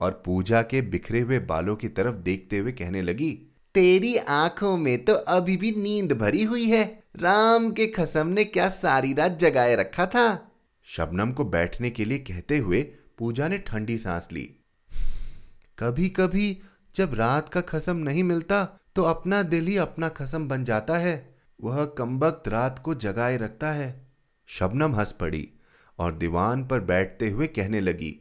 और 0.00 0.22
पूजा 0.26 0.62
के 0.62 0.80
बिखरे 0.80 1.20
हुए 1.20 1.38
बालों 1.38 1.76
की 1.76 1.88
तरफ़ 1.88 2.16
देखते 2.16 2.58
हुए 2.58 2.72
कहने 2.72 3.02
लगी, 3.02 3.30
तेरी 3.74 4.16
आँखों 4.16 4.76
में 4.76 5.04
तो 5.04 5.14
अभी 5.14 5.56
भी 5.56 5.70
नींद 5.72 6.12
भरी 6.12 6.42
हुई 6.44 6.66
है। 6.66 7.01
राम 7.14 7.70
के 7.70 7.86
खसम 7.86 8.26
ने 8.26 8.44
क्या 8.44 8.68
सारी 8.68 9.12
रात 9.14 9.32
जगाए 9.32 9.74
रखा 9.76 10.06
था? 10.06 10.50
शबनम 10.86 11.32
को 11.32 11.44
बैठने 11.44 11.90
के 11.90 12.04
लिए 12.04 12.18
कहते 12.18 12.58
हुए 12.58 12.80
पूजा 13.18 13.48
ने 13.48 13.58
ठंडी 13.58 13.98
सांस 13.98 14.28
ली। 14.32 14.42
कभी 15.78 16.08
कभी 16.08 16.56
जब 16.94 17.14
रात 17.14 17.48
का 17.48 17.60
खसम 17.60 17.96
नहीं 17.96 18.22
मिलता 18.24 18.64
तो 18.96 19.02
अपना 19.02 19.42
दिल 19.42 19.66
ही 19.66 19.76
अपना 19.76 20.08
खसम 20.08 20.48
बन 20.48 20.64
जाता 20.64 20.98
है। 20.98 21.36
वह 21.60 21.84
कमबख्त 21.84 22.48
रात 22.48 22.78
को 22.78 22.94
जगाए 22.94 23.36
रखता 23.36 23.72
है। 23.72 24.06
शबनम 24.48 24.94
हंस 24.94 25.12
पड़ी 25.12 25.48
और 25.98 26.14
दीवान 26.14 26.66
पर 26.66 26.80
बैठते 26.80 27.30
हुए 27.30 27.46
कहने 27.46 27.80
लगी, 27.80 28.18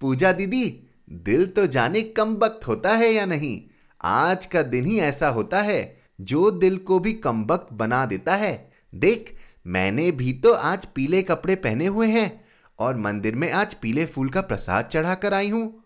पूजा 0.00 0.32
दीदी, 0.32 0.88
दिल 1.10 1.46
तो 1.46 1.66
जाने 1.66 2.02
कम 2.02 2.34
वक्त 2.34 2.66
होता 2.68 2.94
है 2.94 3.12
या 3.12 3.26
नहीं? 3.26 3.62
आज 4.00 4.46
का 4.46 4.62
दिन 4.62 4.86
ही 4.86 4.98
ऐसा 5.00 5.28
होता 5.28 5.62
है। 5.62 5.97
जो 6.20 6.50
दिल 6.50 6.76
को 6.76 6.98
भी 6.98 7.12
कम 7.12 7.44
वक्त 7.44 7.72
बना 7.72 8.04
देता 8.06 8.36
है। 8.36 8.70
देख, 8.94 9.34
मैंने 9.66 10.10
भी 10.10 10.32
तो 10.32 10.52
आज 10.52 10.86
पीले 10.86 11.22
कपड़े 11.22 11.56
पहने 11.56 11.86
हुए 11.86 12.06
हैं 12.06 12.44
और 12.78 12.96
मंदिर 12.96 13.34
में 13.34 13.50
आज 13.52 13.74
पीले 13.74 14.06
फूल 14.06 14.28
का 14.28 14.40
प्रसाद 14.40 14.84
चढ़ाकर 14.84 15.34
आई 15.34 15.50
हूँ। 15.50 15.84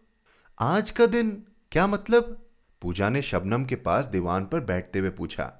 आज 0.61 0.91
का 0.91 1.07
दिन 1.07 1.31
क्या 1.73 1.87
मतलब? 1.87 2.39
पूजा 2.83 3.09
ने 3.09 3.23
शबनम 3.23 3.65
के 3.65 3.77
पास 3.77 4.05
दीवान 4.05 4.45
पर 4.45 4.61
बैठते 4.61 4.99
हुए 4.99 5.11
पूछा, 5.11 5.53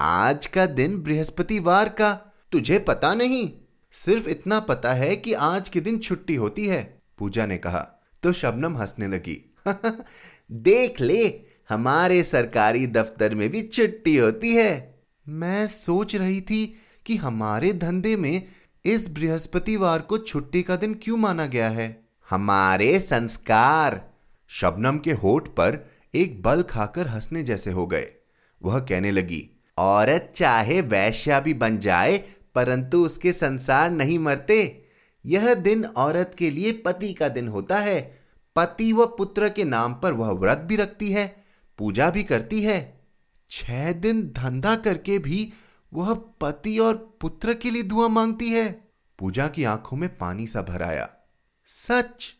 आज 0.00 0.46
का 0.46 0.66
दिन 0.66 0.96
बृहस्पतिवार 0.98 1.88
का? 1.88 2.12
तुझे 2.52 2.78
पता 2.78 3.14
नहीं? 3.14 3.50
सिर्फ़ 3.92 4.28
इतना 4.28 4.60
पता 4.60 4.92
है 4.92 5.16
कि 5.16 5.32
आज 5.32 5.68
के 5.68 5.80
दिन 5.80 5.98
छुट्टी 5.98 6.34
होती 6.34 6.66
है। 6.66 6.82
पूजा 7.18 7.46
ने 7.46 7.58
कहा। 7.58 7.80
तो 8.22 8.32
शबनम 8.32 8.76
हंसने 8.76 9.08
लगी 9.08 9.54
देख 10.52 11.00
ले 11.00 11.28
हमारे 11.70 12.22
सरकारी 12.22 12.86
दफ्तर 12.86 13.34
में 13.34 13.48
भी 13.48 13.62
छुट्टी 13.62 14.16
होती 14.16 14.52
है। 14.52 15.02
मैं 15.28 15.66
सोच 15.66 16.16
रही 16.16 16.40
थी 16.40 16.74
कि 17.06 17.16
हमारे 17.16 17.72
धंधे 17.72 18.16
में 18.16 18.46
इस 18.84 19.08
बृहस्पतिवार 19.08 19.98
को 19.98 20.18
छुट्टी 20.18 20.62
का 20.62 20.76
दिन 20.76 20.94
क्यों 20.94 21.16
माना 21.16 21.46
गया 21.46 21.68
है? 21.68 22.04
हमारे 22.30 22.98
संस्कार 23.00 24.00
शबनम 24.48 24.98
के 24.98 25.12
होठ 25.12 25.48
पर 25.48 25.90
एक 26.14 26.42
बल 26.42 26.62
खाकर 26.62 27.06
हंसने 27.06 27.42
जैसे 27.42 27.70
हो 27.70 27.86
गए। 27.86 28.06
वह 28.62 28.78
कहने 28.78 29.10
लगी, 29.10 29.50
औरत 29.78 30.32
चाहे 30.36 30.80
वैश्या 30.80 31.40
भी 31.40 31.54
बन 31.54 31.78
जाए, 31.78 32.18
परंतु 32.54 33.04
उसके 33.04 33.32
संसार 33.32 33.90
नहीं 33.90 34.18
मरते। 34.18 34.84
यह 35.26 35.54
दिन 35.54 35.84
औरत 35.84 36.34
के 36.38 36.50
लिए 36.50 36.72
पति 36.72 37.12
का 37.12 37.28
दिन 37.28 37.48
होता 37.48 37.76
है। 37.76 38.18
पति 38.56 38.92
व 38.92 39.06
पुत्र 39.06 39.48
के 39.48 39.64
नाम 39.64 39.94
पर 39.94 40.12
वह 40.12 40.30
व्रत 40.30 40.58
भी 40.58 40.76
रखती 40.76 41.12
है। 41.12 41.43
पूजा 41.78 42.10
भी 42.10 42.24
करती 42.24 42.62
है। 42.62 43.06
छह 43.50 43.92
दिन 43.92 44.22
धंधा 44.36 44.76
करके 44.76 45.18
भी 45.18 45.52
वह 45.92 46.14
पति 46.40 46.78
और 46.78 47.18
पुत्र 47.20 47.54
के 47.54 47.70
लिए 47.70 47.82
दुआ 47.82 48.08
मांगती 48.08 48.48
है। 48.48 48.70
पूजा 49.18 49.48
की 49.48 49.64
आँखों 49.64 49.96
में 49.96 50.16
पानी 50.16 50.46
सा 50.46 50.62
भर 50.62 50.82
आया। 50.82 51.08
सच! 51.66 52.34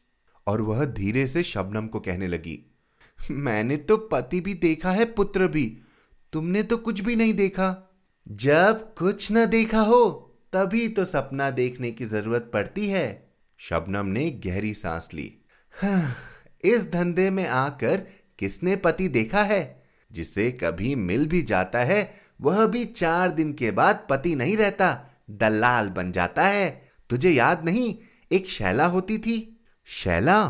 और 0.46 0.60
वह 0.60 0.84
धीरे 0.84 1.26
से 1.26 1.42
शबनम 1.42 1.86
को 1.86 2.00
कहने 2.00 2.26
लगी 2.26 2.58
मैंने 3.30 3.76
तो 3.76 3.96
पति 3.96 4.40
भी 4.40 4.54
देखा 4.54 4.90
है 4.90 5.04
पुत्र 5.04 5.46
भी। 5.48 5.66
तुमने 6.32 6.62
तो 6.62 6.76
कुछ 6.76 7.00
भी 7.00 7.16
नहीं 7.16 7.34
देखा। 7.34 7.96
जब 8.28 8.94
कुछ 8.94 9.32
न 9.32 9.46
देखा 9.46 9.80
हो 9.80 10.08
तभी 10.52 10.88
तो 10.88 11.04
सपना 11.04 11.50
देखने 11.50 11.90
की 11.90 12.04
ज़रूरत 12.04 12.50
पड़ती 12.52 12.88
है। 12.88 13.32
शबनम 13.58 14.06
ने 14.06 14.30
गहरी 14.30 14.74
सांस 14.74 15.08
ली। 15.14 15.32
हाँ, 15.82 16.14
इस 16.64 16.84
धंधे 16.90 17.30
में 17.30 17.46
आकर 17.46 18.06
किसने 18.38 18.76
पति 18.76 19.08
देखा 19.08 19.42
है? 19.42 19.82
जिसे 20.12 20.50
कभी 20.50 20.94
मिल 20.94 21.26
भी 21.26 21.42
जाता 21.42 21.78
है, 21.78 22.12
वह 22.40 22.66
भी 22.66 22.84
चार 22.84 23.30
दिन 23.30 23.52
के 23.52 23.70
बाद 23.70 24.06
पति 24.10 24.34
नहीं 24.34 24.56
रहता, 24.56 25.06
दलाल 25.30 25.88
बन 25.88 26.12
जाता 26.12 26.46
है। 26.46 26.88
तुझे 27.10 27.30
याद 27.30 27.64
नहीं, 27.64 27.98
एक 28.32 28.48
शैला 28.48 28.86
होती 28.86 29.18
थी। 29.18 29.64
शैला? 29.84 30.46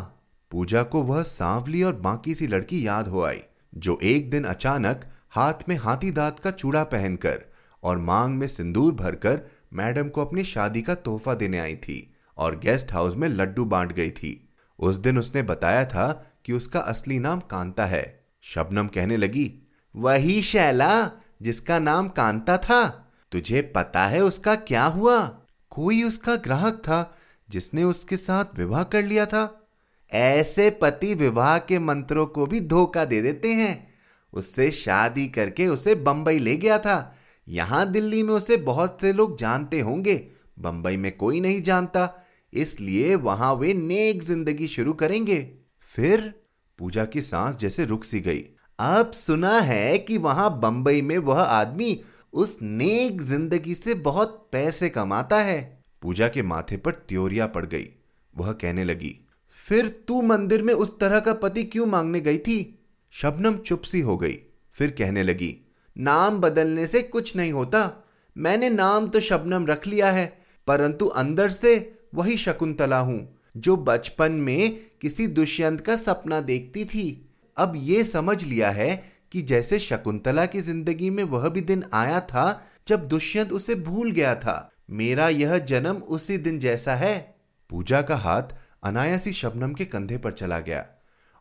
पूजा 0.50 0.82
को 0.82 1.02
वह 1.02 1.22
सांवली 1.22 1.82
और 1.82 1.96
बाकी 1.96 2.34
सी 2.34 2.46
लड़की 2.46 2.86
याद 2.86 3.08
हो 3.08 3.22
आई, 3.22 3.40
जो 3.74 3.98
एक 4.02 4.30
दिन 4.30 4.44
अचानक 4.44 5.00
हाथ 5.30 5.54
में 5.68 5.76
हाथी 5.76 6.10
दांत 6.10 6.38
का 6.38 6.50
चूड़ा 6.50 6.84
पहनकर 6.84 7.42
और 7.82 7.98
मांग 7.98 8.34
में 8.34 8.46
सिंदूर 8.46 8.92
भरकर 8.92 9.40
मैडम 9.72 10.08
को 10.08 10.24
अपनी 10.24 10.44
शादी 10.44 10.82
का 10.82 10.94
तोहफा 10.94 11.34
देने 11.34 11.58
आई 11.58 11.76
थी 11.76 12.14
और 12.38 12.58
गेस्ट 12.58 12.92
हाउस 12.92 13.16
में 13.16 13.28
लड्डू 13.28 13.64
बांट 13.64 13.92
गई 13.92 14.10
थी। 14.10 14.48
उस 14.78 14.96
दिन 14.96 15.18
उसने 15.18 15.42
बताया 15.42 15.84
था 15.84 16.33
कि 16.44 16.52
उसका 16.52 16.80
असली 16.80 17.18
नाम 17.18 17.40
कांता 17.40 17.86
है। 17.86 18.24
शबनम 18.42 18.86
कहने 18.86 19.16
लगी, 19.16 19.68
वही 19.96 20.42
शैला, 20.42 21.10
जिसका 21.42 21.78
नाम 21.78 22.08
कांता 22.08 22.56
था। 22.56 23.10
तुझे 23.32 23.62
पता 23.62 24.06
है 24.06 24.20
उसका 24.20 24.54
क्या 24.54 24.84
हुआ? 24.84 25.40
कोई 25.70 26.02
उसका 26.02 26.36
ग्राहक 26.36 26.74
था, 26.74 27.16
जिसने 27.50 27.84
उसके 27.84 28.16
साथ 28.16 28.44
विवाह 28.58 28.82
कर 28.82 29.02
लिया 29.02 29.26
था। 29.26 29.68
ऐसे 30.12 30.70
पति 30.70 31.14
विवाह 31.14 31.58
के 31.58 31.78
मंत्रों 31.78 32.26
को 32.26 32.46
भी 32.46 32.60
धोखा 32.60 33.04
दे 33.04 33.22
देते 33.22 33.48
हैं। 33.48 33.94
उससे 34.32 34.70
शादी 34.70 35.26
करके 35.26 35.66
उसे 35.66 35.94
बंबई 35.94 36.38
ले 36.38 36.56
गया 36.56 36.78
था। 36.78 37.16
यहाँ 37.48 37.90
दिल्ली 37.92 38.22
में 38.22 38.34
उसे 38.34 38.56
बहुत 38.56 39.00
से 39.00 39.12
लोग 39.12 39.38
जानते 39.38 39.80
होंगे। 39.80 40.28
बंबई 40.58 40.96
में 40.96 41.16
कोई 41.16 41.40
नहीं 41.40 41.62
जानता। 41.62 42.24
इसलिए 42.52 43.14
वहाँ 43.14 43.54
वे 43.54 43.74
नेक 43.74 44.22
ज़िंदगी 44.22 44.68
शुरू 44.68 44.92
करेंगे। 44.92 45.63
फिर 45.94 46.32
पूजा 46.78 47.04
की 47.04 47.20
सांस 47.20 47.56
जैसे 47.56 47.84
रुक 47.84 48.04
सी 48.04 48.20
गई। 48.20 48.44
अब 48.78 49.10
सुना 49.12 49.58
है 49.60 49.98
कि 49.98 50.16
वहाँ 50.18 50.50
बंबई 50.60 51.02
में 51.02 51.16
वह 51.18 51.40
आदमी 51.40 52.00
उस 52.32 52.56
नेक 52.62 53.20
ज़िंदगी 53.22 53.74
से 53.74 53.94
बहुत 53.94 54.48
पैसे 54.52 54.88
कमाता 54.88 55.36
है। 55.36 55.60
पूजा 56.02 56.28
के 56.28 56.42
माथे 56.42 56.76
पर 56.76 56.94
त्योरिया 57.08 57.46
पड़ 57.46 57.64
गई। 57.66 57.86
वह 58.34 58.52
कहने 58.52 58.84
लगी, 58.84 59.14
फिर 59.56 59.88
तू 60.08 60.20
मंदिर 60.22 60.62
में 60.62 60.72
उस 60.74 60.98
तरह 61.00 61.20
का 61.20 61.32
पति 61.34 61.62
क्यों 61.64 61.86
मांगने 61.86 62.20
गई 62.20 62.38
थी? 62.38 62.78
शबनम 63.12 63.56
चुप 63.58 63.82
सी 63.82 64.00
हो 64.00 64.16
गई। 64.16 64.38
फिर 64.74 64.90
कहने 64.90 65.22
लगी, 65.22 65.56
नाम 65.96 66.40
बदलने 66.40 66.86
से 66.86 67.02
कुछ 67.02 67.34
नहीं 67.36 67.52
होता। 67.52 67.90
मैंने 68.36 68.70
नाम 68.70 69.08
तो 69.08 69.20
शबनम 69.20 69.66
रख 69.66 69.86
लिया 69.86 70.10
है, 70.12 70.26
परंतु 70.66 71.06
अंदर 71.06 71.50
से 71.50 71.76
वही 72.14 72.36
शकुंतला 72.38 72.98
हूँ। 72.98 73.33
जो 73.56 73.76
बचपन 73.76 74.32
में 74.32 74.76
किसी 75.00 75.26
दुष्यंत 75.26 75.80
का 75.80 75.96
सपना 75.96 76.40
देखती 76.40 76.84
थी। 76.84 77.30
अब 77.56 77.72
ये 77.76 78.02
समझ 78.04 78.42
लिया 78.44 78.70
है 78.70 79.04
कि 79.32 79.42
जैसे 79.42 79.78
शकुंतला 79.78 80.46
की 80.46 80.60
ज़िंदगी 80.60 81.10
में 81.10 81.24
वह 81.24 81.48
भी 81.48 81.60
दिन 81.60 81.84
आया 81.92 82.20
था, 82.20 82.62
जब 82.88 83.08
दुष्यंत 83.08 83.52
उसे 83.52 83.74
भूल 83.74 84.10
गया 84.10 84.34
था। 84.34 84.70
मेरा 84.90 85.28
यह 85.28 85.58
जन्म 85.58 85.96
उसी 85.96 86.38
दिन 86.38 86.58
जैसा 86.58 86.94
है। 86.94 87.36
पूजा 87.70 88.02
का 88.02 88.16
हाथ 88.16 88.42
अनायासी 88.82 89.32
शबनम 89.32 89.72
के 89.72 89.84
कंधे 89.84 90.18
पर 90.18 90.32
चला 90.32 90.60
गया 90.60 90.84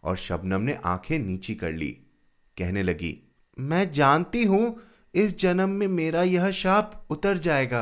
और 0.03 0.15
शबनम 0.17 0.61
ने 0.61 0.77
आँखें 0.85 1.17
नीची 1.19 1.55
कर 1.55 1.71
ली। 1.71 1.89
कहने 2.57 2.83
लगी, 2.83 3.17
मैं 3.57 3.91
जानती 3.91 4.43
हूँ, 4.43 4.81
इस 5.13 5.37
जन्म 5.39 5.69
में 5.69 5.87
मेरा 5.87 6.23
यह 6.23 6.49
शाप 6.51 7.05
उतर 7.09 7.37
जाएगा। 7.37 7.81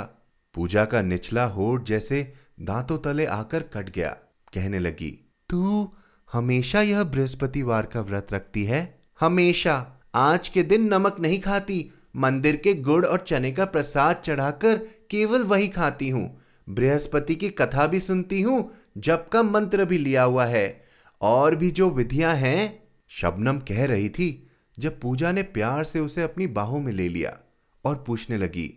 पूजा 0.55 0.85
का 0.85 1.01
निचला 1.01 1.43
होठ 1.45 1.83
जैसे 1.83 2.33
दांतों 2.61 2.97
तले 2.97 3.25
आकर 3.25 3.63
कट 3.63 3.89
गया। 3.89 4.09
कहने 4.53 4.79
लगी, 4.79 5.11
तू 5.49 5.91
हमेशा 6.33 6.81
यह 6.81 7.03
बृहस्पतिवार 7.03 7.85
का 7.85 8.01
व्रत 8.01 8.27
रखती 8.33 8.63
है? 8.63 8.99
हमेशा। 9.19 9.75
आज 10.15 10.49
के 10.49 10.63
दिन 10.63 10.93
नमक 10.93 11.19
नहीं 11.19 11.39
खाती। 11.39 11.85
मंदिर 12.15 12.55
के 12.55 12.73
गुड़ 12.73 13.05
और 13.05 13.19
चने 13.19 13.51
का 13.51 13.65
प्रसाद 13.65 14.21
चढ़ाकर 14.25 14.77
केवल 15.09 15.43
वही 15.43 15.67
खाती 15.67 16.09
हूँ। 16.09 16.41
बृहस्पति 16.69 17.35
की 17.35 17.49
कथा 17.49 17.87
भी 17.87 17.99
सुनती 17.99 18.41
हूँ 18.41 18.71
जब 18.97 19.27
का 19.29 19.43
मंत्र 19.43 19.85
भी 19.85 19.97
लिया 19.97 20.23
हुआ 20.23 20.45
है। 20.45 20.83
और 21.21 21.55
भी 21.55 21.71
जो 21.71 21.89
विधियाँ 21.89 22.35
हैं, 22.35 22.83
शबनम 23.09 23.59
कह 23.59 23.85
रही 23.85 24.09
थी, 24.09 24.47
जब 24.79 24.99
पूजा 24.99 25.31
ने 25.31 25.43
प्यार 25.43 25.83
से 25.83 25.99
उसे 25.99 26.21
अपनी 26.21 26.47
बाहों 26.47 26.79
में 26.79 26.91
ले 26.93 27.07
लिया 27.09 27.37
और 27.85 28.03
पूछने 28.07 28.37
लगी, 28.37 28.73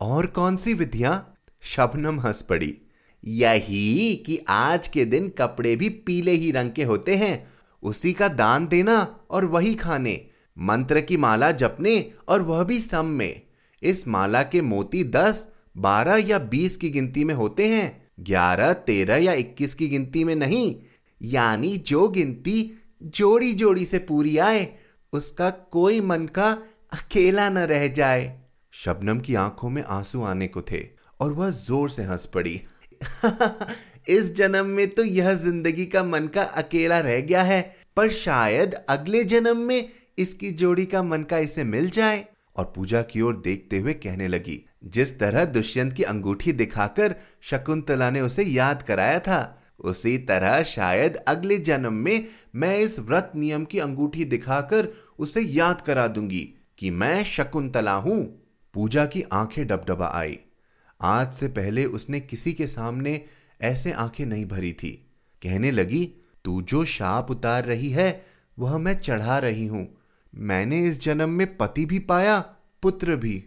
और 0.00 0.26
कौन 0.26 0.56
सी 0.56 0.74
विधियाँ? 0.74 1.34
शबनम 1.62 2.20
हंस 2.20 2.42
पड़ी। 2.42 2.76
यही 3.28 4.16
कि 4.26 4.44
आज 4.48 4.88
के 4.88 5.04
दिन 5.04 5.28
कपड़े 5.28 5.76
भी 5.76 5.88
पीले 5.88 6.30
ही 6.30 6.50
रंग 6.50 6.70
के 6.72 6.84
होते 6.84 7.16
हैं। 7.16 7.48
उसी 7.82 8.12
का 8.12 8.28
दान 8.28 8.66
देना 8.66 9.20
और 9.30 9.44
वही 9.44 9.74
खाने। 9.74 10.26
मंत्र 10.58 11.00
की 11.00 11.16
माला 11.16 11.50
जपने 11.50 12.12
और 12.28 12.42
वह 12.42 12.62
भी 12.62 12.80
सम 12.80 13.06
में। 13.06 13.42
इस 13.82 14.08
माला 14.08 14.42
के 14.42 14.60
मोती 14.60 15.04
दस, 15.04 15.48
बारह 15.76 16.16
या 16.16 16.38
बीस 16.38 16.76
की 16.76 16.90
गिनती 16.90 17.24
में 17.24 17.34
होते 17.34 17.68
हैं। 17.68 18.06
ग्यारह, 18.20 18.72
तेरह 18.72 19.16
या 19.16 19.32
इक्कीस 19.32 19.74
की 19.74 19.88
गिनती 19.88 20.24
में 20.24 20.36
नहीं। 20.36 20.76
यानी 21.22 21.76
जो 21.76 22.08
गिनती 22.08 22.72
जोड़ी 23.02 23.52
जोड़ी 23.52 23.84
से 23.84 23.98
पूरी 23.98 24.38
आए, 24.38 24.74
उसका 25.12 25.50
कोई 25.50 26.00
मन 26.00 26.26
का 26.26 26.50
अकेला 26.92 27.48
न 27.48 27.58
रह 27.58 27.88
जाए। 27.88 28.40
शबनम 28.72 29.20
की 29.20 29.34
आँखों 29.34 29.70
में 29.70 29.84
आँसू 29.84 30.22
आने 30.22 30.48
को 30.48 30.62
थे 30.62 30.88
और 31.20 31.32
वह 31.32 31.50
ज़ोर 31.50 31.90
से 31.90 32.02
हंस 32.02 32.26
पड़ी। 32.26 32.60
इस 34.08 34.34
जन्म 34.34 34.66
में 34.66 34.88
तो 34.90 35.04
यह 35.04 35.34
ज़िंदगी 35.34 35.86
का 35.86 36.02
मन 36.04 36.26
का 36.26 36.42
अकेला 36.42 36.98
रह 36.98 37.20
गया 37.20 37.42
है, 37.42 37.76
पर 37.96 38.08
शायद 38.08 38.74
अगले 38.88 39.24
जन्म 39.24 39.56
में 39.56 39.88
इसकी 40.18 40.50
जोड़ी 40.50 40.86
का 40.86 41.02
मन 41.02 41.22
का 41.22 41.38
इसे 41.38 41.64
मिल 41.64 41.90
जाए। 41.90 42.24
और 42.56 42.72
पूजा 42.76 43.02
की 43.02 43.20
ओर 43.20 43.36
देखते 43.36 43.78
हुए 43.78 43.92
कहने 43.92 44.28
लगी, 44.28 44.64
जिस 44.84 45.18
तरह 45.18 45.44
दुष्यंत 45.44 45.92
की 45.92 46.02
अंगूठी 46.02 46.52
दिखाकर 46.52 47.14
शकुंतला 47.42 48.10
ने 48.10 48.20
उसे 48.20 48.44
याद 48.44 48.82
कराया 48.82 49.18
था, 49.18 49.62
उसी 49.80 50.18
तरह 50.18 50.62
शायद 50.62 51.16
अगले 51.16 51.58
जन्म 51.58 51.92
में 51.92 52.28
मैं 52.54 52.78
इस 52.78 52.98
व्रत 52.98 53.32
नियम 53.36 53.64
की 53.64 53.78
अंगूठी 53.78 54.24
दिखाकर 54.24 54.88
उसे 55.18 55.40
याद 55.40 55.80
करा 55.80 56.06
दूँगी 56.06 56.54
कि 56.78 56.90
मैं 56.90 57.24
शकुंतला 57.24 57.92
हूँ। 57.92 58.44
पूजा 58.74 59.06
की 59.06 59.24
आँखें 59.32 59.66
डबडबा 59.66 60.10
आई। 60.14 60.38
आज 61.00 61.34
से 61.34 61.48
पहले 61.48 61.84
उसने 61.84 62.20
किसी 62.20 62.52
के 62.52 62.66
सामने 62.66 63.24
ऐसे 63.60 63.92
आँखें 63.92 64.26
नहीं 64.26 64.46
भरी 64.46 64.72
थी। 64.72 65.10
कहने 65.42 65.70
लगी, 65.70 66.12
तू 66.44 66.62
जो 66.62 66.84
शाप 66.84 67.30
उतार 67.30 67.64
रही 67.64 67.90
है, 67.90 68.26
वह 68.58 68.78
मैं 68.78 68.94
चढ़ा 68.94 69.38
रही 69.38 69.66
हूँ। 69.66 69.98
मैंने 70.34 70.84
इस 70.84 71.00
जन्म 71.00 71.28
में 71.28 71.56
पति 71.56 71.86
भी 71.86 71.98
पाया, 71.98 72.40
पुत्र 72.82 73.16
भी। 73.16 73.38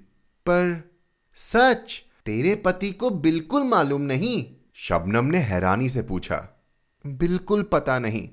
पर 0.45 0.91
सच, 1.35 2.03
तेरे 2.25 2.55
पति 2.55 2.91
को 2.91 3.09
बिल्कुल 3.09 3.63
मालूम 3.63 4.01
नहीं। 4.01 4.55
शबनम 4.73 5.25
ने 5.25 5.37
हैरानी 5.37 5.89
से 5.89 6.01
पूछा। 6.01 6.63
बिल्कुल 7.07 7.63
पता 7.63 7.99
नहीं। 7.99 8.29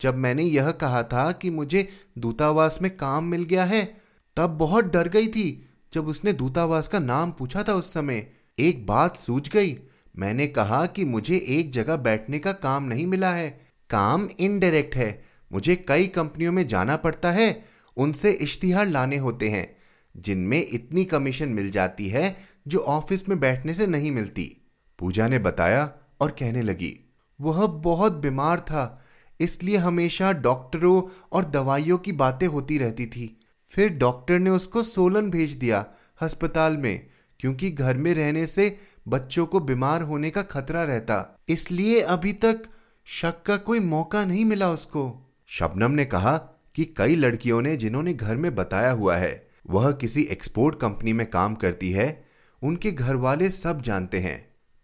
जब 0.00 0.14
मैंने 0.16 0.42
यह 0.42 0.70
कहा 0.70 1.02
था 1.02 1.32
कि 1.32 1.50
मुझे 1.50 1.88
दूतावास 2.18 2.78
में 2.82 2.96
काम 2.96 3.24
मिल 3.24 3.44
गया 3.44 3.64
है, 3.64 4.00
तब 4.36 4.50
बहुत 4.50 4.84
डर 4.84 5.08
गई 5.08 5.28
थी 5.28 5.68
जब 5.94 6.08
उसने 6.08 6.32
दूतावास 6.32 6.88
का 6.88 6.98
नाम 6.98 7.30
पूछा 7.30 7.62
था 7.62 7.74
उस 7.74 7.94
समय। 7.94 8.32
एक 8.58 8.86
बात 8.86 9.16
सूझ 9.16 9.48
गई। 9.48 9.78
मैंने 10.18 10.46
कहा 10.46 10.86
कि 10.86 11.04
मुझे 11.04 11.36
एक 11.48 11.70
जगह 11.70 11.96
बैठने 11.96 12.38
का 12.38 12.52
काम 12.52 12.84
नहीं 12.84 13.06
मिला 13.06 13.32
है। 13.32 13.50
काम 13.90 14.28
इनडायरेक्ट 14.40 14.96
है। 14.96 15.22
मुझे 15.52 15.76
कई 15.76 16.06
कंपनियों 16.06 16.52
में 16.52 16.66
जाना 16.66 16.96
पड़ता 16.96 17.32
है। 17.32 17.64
उनसे 17.96 18.30
इश्तिहार 18.32 18.86
लाने 18.86 19.16
होते 19.16 19.48
हैं, 19.50 19.76
जिनमें 20.16 20.66
इतनी 20.72 21.04
कमीशन 21.04 21.48
मिल 21.48 21.70
जाती 21.70 22.08
है 22.08 22.36
जो 22.68 22.78
ऑफ़िस 22.78 23.28
में 23.28 23.40
बैठने 23.40 23.74
से 23.74 23.86
नहीं 23.86 24.10
मिलती। 24.10 24.56
पूजा 24.98 25.28
ने 25.28 25.38
बताया 25.38 25.92
और 26.20 26.30
कहने 26.30 26.62
लगी, 26.62 27.12
वह 27.40 27.66
बहुत 27.66 28.12
बीमार 28.12 28.60
था। 28.60 29.04
इसलिए 29.40 29.76
हमेशा 29.76 30.32
डॉक्टरों 30.32 31.02
और 31.32 31.44
दवाइयों 31.44 31.98
की 31.98 32.12
बातें 32.12 32.46
होती 32.46 32.78
रहती 32.78 33.06
थी। 33.06 33.40
फिर 33.70 33.88
डॉक्टर 33.88 34.38
ने 34.38 34.50
उसको 34.50 34.82
सोलन 34.82 35.30
भेज 35.30 35.52
दिया 35.52 35.86
अस्पताल 36.20 36.76
में। 36.76 37.11
क्योंकि 37.42 37.70
घर 37.70 37.96
में 37.96 38.12
रहने 38.14 38.46
से 38.46 38.76
बच्चों 39.08 39.46
को 39.46 39.60
बीमार 39.60 40.02
होने 40.02 40.30
का 40.30 40.42
खतरा 40.42 40.84
रहता। 40.84 41.36
इसलिए 41.48 42.00
अभी 42.00 42.32
तक 42.32 42.62
शक 43.06 43.42
का 43.46 43.56
कोई 43.56 43.80
मौका 43.80 44.24
नहीं 44.24 44.44
मिला 44.44 44.70
उसको। 44.70 45.02
शबनम 45.48 45.90
ने 45.90 46.04
कहा 46.04 46.36
कि 46.74 46.84
कई 46.96 47.14
लड़कियों 47.14 47.60
ने 47.62 47.76
जिन्होंने 47.76 48.14
घर 48.14 48.36
में 48.36 48.54
बताया 48.54 48.90
हुआ 48.90 49.16
है, 49.16 49.48
वह 49.66 49.90
किसी 49.92 50.22
एक्सपोर्ट 50.22 50.80
कंपनी 50.80 51.12
में 51.12 51.26
काम 51.30 51.54
करती 51.54 51.90
है, 51.92 52.24
उनके 52.62 52.92
घर 52.92 53.16
वाले 53.16 53.50
सब 53.50 53.82
जानते 53.82 54.18
हैं, 54.18 54.38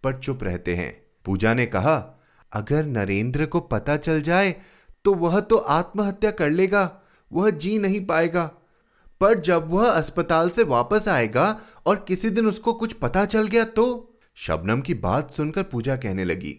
पर 0.04 0.18
चुप 0.18 0.44
रहते 0.44 0.74
हैं। 0.74 0.92
पूजा 1.24 1.54
ने 1.54 1.66
कहा, 1.66 1.96
अगर 2.52 2.84
नरेंद्र 2.86 3.46
को 3.46 3.60
पता 3.60 3.96
चल 3.96 4.20
जाए 4.22 4.54
तो 5.04 5.14
वह 5.14 5.40
तो 5.40 5.56
आत्महत्या 5.56 6.30
कर 6.30 6.50
लेगा, 6.50 6.90
वह 7.30 7.50
जी 7.50 7.78
नहीं 7.78 8.04
पाएगा। 8.06 8.50
पर 9.20 9.38
जब 9.38 9.70
वह 9.70 9.90
अस्पताल 9.90 10.50
से 10.50 10.62
वापस 10.64 11.08
आएगा 11.08 11.60
और 11.86 12.04
किसी 12.08 12.30
दिन 12.30 12.46
उसको 12.46 12.72
कुछ 12.72 12.92
पता 12.92 13.24
चल 13.24 13.46
गया 13.46 13.64
तो? 13.64 14.18
शबनम 14.34 14.80
की 14.80 14.94
बात 14.94 15.30
सुनकर 15.30 15.62
पूजा 15.62 15.96
कहने 15.96 16.24
लगी, 16.24 16.52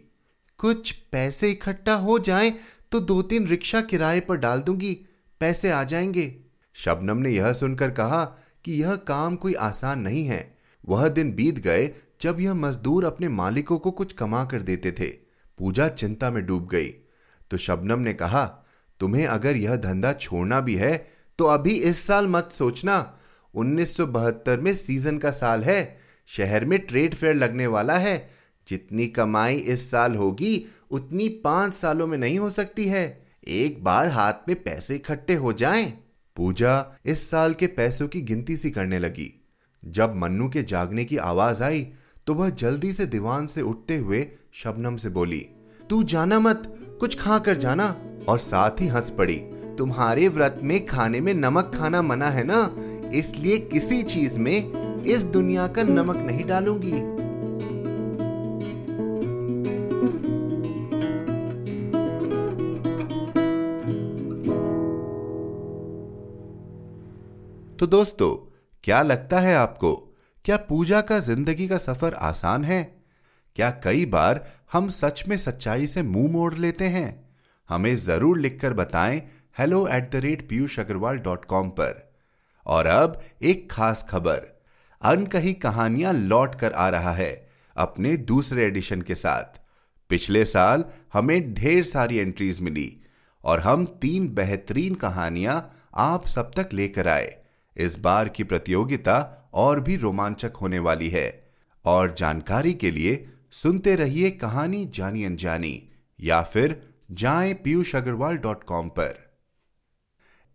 कुछ 0.59 0.91
पैसे 1.11 1.49
इकट्ठा 1.51 1.93
हो 1.93 2.19
जाएँ 2.19 2.53
तो 2.91 2.99
दो 2.99 3.21
तीन 3.21 3.47
रिक्शा 3.47 3.81
किराए 3.81 4.19
पर 4.19 4.37
डाल 4.37 4.61
दूँगी, 4.61 4.93
पैसे 5.41 5.71
आ 5.71 5.83
जाएँगे। 5.83 6.35
शबनम 6.75 7.17
ने 7.17 7.29
यह 7.29 7.51
सुनकर 7.53 7.91
कहा 7.91 8.23
कि 8.65 8.81
यह 8.81 8.95
काम 8.95 9.35
कोई 9.35 9.53
आसान 9.53 9.99
नहीं 9.99 10.25
है। 10.25 10.57
वह 10.85 11.07
दिन 11.07 11.33
बीत 11.33 11.59
गए 11.59 11.89
जब 12.21 12.39
यह 12.39 12.53
मजदूर 12.53 13.05
अपने 13.05 13.29
मालिकों 13.29 13.77
को 13.79 13.91
कुछ 13.91 14.13
कमा 14.13 14.43
कर 14.45 14.61
देते 14.61 14.91
थे। 14.91 15.07
पूजा 15.59 15.87
चिंता 15.87 16.29
में 16.29 16.45
डूब 16.45 16.67
गई। 16.67 16.87
तो 17.51 17.57
शबनम 17.57 17.99
ने 17.99 18.13
कहा, 18.13 18.45
तुम्हें 18.99 19.25
अगर 19.27 19.55
यह 19.55 19.75
धंधा 19.75 20.13
छोड़ना 20.13 20.59
भी 20.59 20.75
है 20.75 21.18
तो 21.39 21.45
अभी 21.45 21.71
इस 21.71 22.07
साल 22.07 22.27
मत 22.27 22.49
सोचना। 22.51 23.17
1972 23.55 24.59
में 24.59 24.75
सीज़न 24.75 25.17
का 25.17 25.31
साल 25.31 25.63
है। 25.63 25.99
शहर 26.27 26.65
में 26.65 26.79
ट्रेड 26.79 27.15
फेयर 27.15 27.35
लगने 27.35 27.67
वाला 27.67 27.97
है। 27.97 28.29
जितनी 28.67 29.07
कमाई 29.07 29.55
इस 29.55 29.91
साल 29.91 30.15
होगी, 30.15 30.65
उतनी 30.91 31.29
पाँच 31.29 31.73
सालों 31.73 32.07
में 32.07 32.17
नहीं 32.17 32.39
हो 32.39 32.49
सकती 32.49 32.85
है। 32.85 33.25
एक 33.47 33.83
बार 33.83 34.07
हाथ 34.07 34.33
में 34.47 34.63
पैसे 34.63 34.95
इकट्ठे 34.95 35.33
हो 35.33 35.53
जाएँ। 35.53 35.93
पूजा 36.35 36.97
इस 37.05 37.29
साल 37.29 37.53
के 37.53 37.67
पैसों 37.67 38.07
की 38.07 38.21
गिनती 38.21 38.57
सी 38.57 38.71
करने 38.71 38.99
लगी। 38.99 39.45
जब 39.85 40.15
मन्नू 40.15 40.49
के 40.49 40.63
जागने 40.63 41.05
की 41.05 41.17
आवाज़ 41.17 41.63
आई 41.63 41.87
तो 42.27 42.33
वह 42.33 42.49
जल्दी 42.49 42.93
से 42.93 43.05
दीवान 43.05 43.47
से 43.47 43.61
उठते 43.61 43.97
हुए 43.97 44.27
शबनम 44.53 44.95
से 44.95 45.09
बोली, 45.09 45.47
तू 45.89 46.03
जाना 46.03 46.39
मत, 46.39 46.75
कुछ 46.99 47.19
खा 47.19 47.39
कर 47.39 47.57
जाना। 47.57 47.95
और 48.27 48.39
साथ 48.39 48.71
ही 48.79 48.87
हंस 48.87 49.09
पड़ी। 49.09 49.41
तुम्हारे 49.79 50.27
व्रत 50.27 50.59
में 50.63 50.85
खाने 50.85 51.21
में 51.21 51.33
नमक 51.33 51.71
खाना 51.75 52.01
मना 52.01 52.29
है 52.29 52.43
ना? 52.43 52.75
इसलिए 53.13 53.57
किसी 53.57 54.03
चीज़ 54.03 54.39
में 54.39 55.03
इस 55.03 55.23
दुनिया 55.23 55.67
का 55.67 55.83
नमक 55.83 56.15
नहीं 56.15 56.45
डालूँगी। 56.45 56.91
तो 67.77 67.87
दोस्तों, 67.87 68.57
क्या 68.83 69.01
लगता 69.01 69.39
है 69.39 69.55
आपको, 69.55 70.15
क्या 70.45 70.57
पूजा 70.57 71.01
का 71.01 71.19
ज़िंदगी 71.19 71.67
का 71.67 71.77
सफ़र 71.77 72.13
आसान 72.13 72.63
है? 72.63 72.95
क्या 73.55 73.69
कई 73.69 74.05
बार 74.05 74.47
हम 74.73 74.89
सच 74.89 75.23
में 75.27 75.37
सच्चाई 75.37 75.87
से 75.87 76.03
मुँह 76.03 76.31
मोड़ 76.31 76.53
लेते 76.55 76.85
हैं? 76.85 77.29
हमें 77.69 77.95
ज़रूर 77.95 78.39
लिखकर 78.39 78.73
बताएँ 78.73 79.21
hello 79.59 79.87
at 79.87 80.11
the 80.11 80.15
rate 80.15 80.47
Piyush 80.49 80.79
Agarwal 80.79 81.17
dot 81.17 81.45
com 81.45 81.69
पर। 81.69 82.13
और 82.65 82.85
अब 82.85 83.19
एक 83.41 83.71
खास 83.71 84.05
खबर, 84.09 84.61
अनकही 85.01 85.53
कहानियाँ 85.53 86.13
लौट 86.13 86.55
कर 86.55 86.73
आ 86.73 86.87
रहा 86.89 87.11
है 87.11 87.49
अपने 87.75 88.17
दूसरे 88.17 88.65
एडिशन 88.65 89.01
के 89.01 89.15
साथ। 89.15 89.59
पिछले 90.09 90.45
साल 90.45 90.85
हमें 91.13 91.53
ढेर 91.53 91.83
सारी 91.83 92.17
एंट्रीज 92.17 92.61
मिली 92.61 93.03
और 93.43 93.59
हम 93.59 93.85
तीन 93.85 94.29
बेहतरीन 94.29 94.95
कहानियाँ 94.95 95.75
आप 95.95 96.27
सब 96.27 96.51
तक 96.51 96.69
लेकर 96.73 97.07
आए। 97.07 97.37
इस 97.77 97.99
बार 97.99 98.29
की 98.29 98.43
प्रतियोगिता 98.43 99.49
और 99.53 99.79
भी 99.79 99.95
रोमांचक 99.95 100.51
होने 100.55 100.79
वाली 100.79 101.09
है। 101.09 101.29
और 101.85 102.13
जानकारी 102.13 102.73
के 102.73 102.91
लिए 102.91 103.25
सुनते 103.51 103.95
रहिए 103.95 104.31
कहानी 104.31 104.85
जानी 104.85 105.23
अनजानी 105.23 105.89
या 106.19 106.41
फिर 106.41 106.81
जाएँ 107.11 107.53
पीयूष 107.53 107.95
अग्रवाल 107.95 108.37
डॉट 108.37 108.63
कॉम 108.63 108.89
पर। 108.89 109.28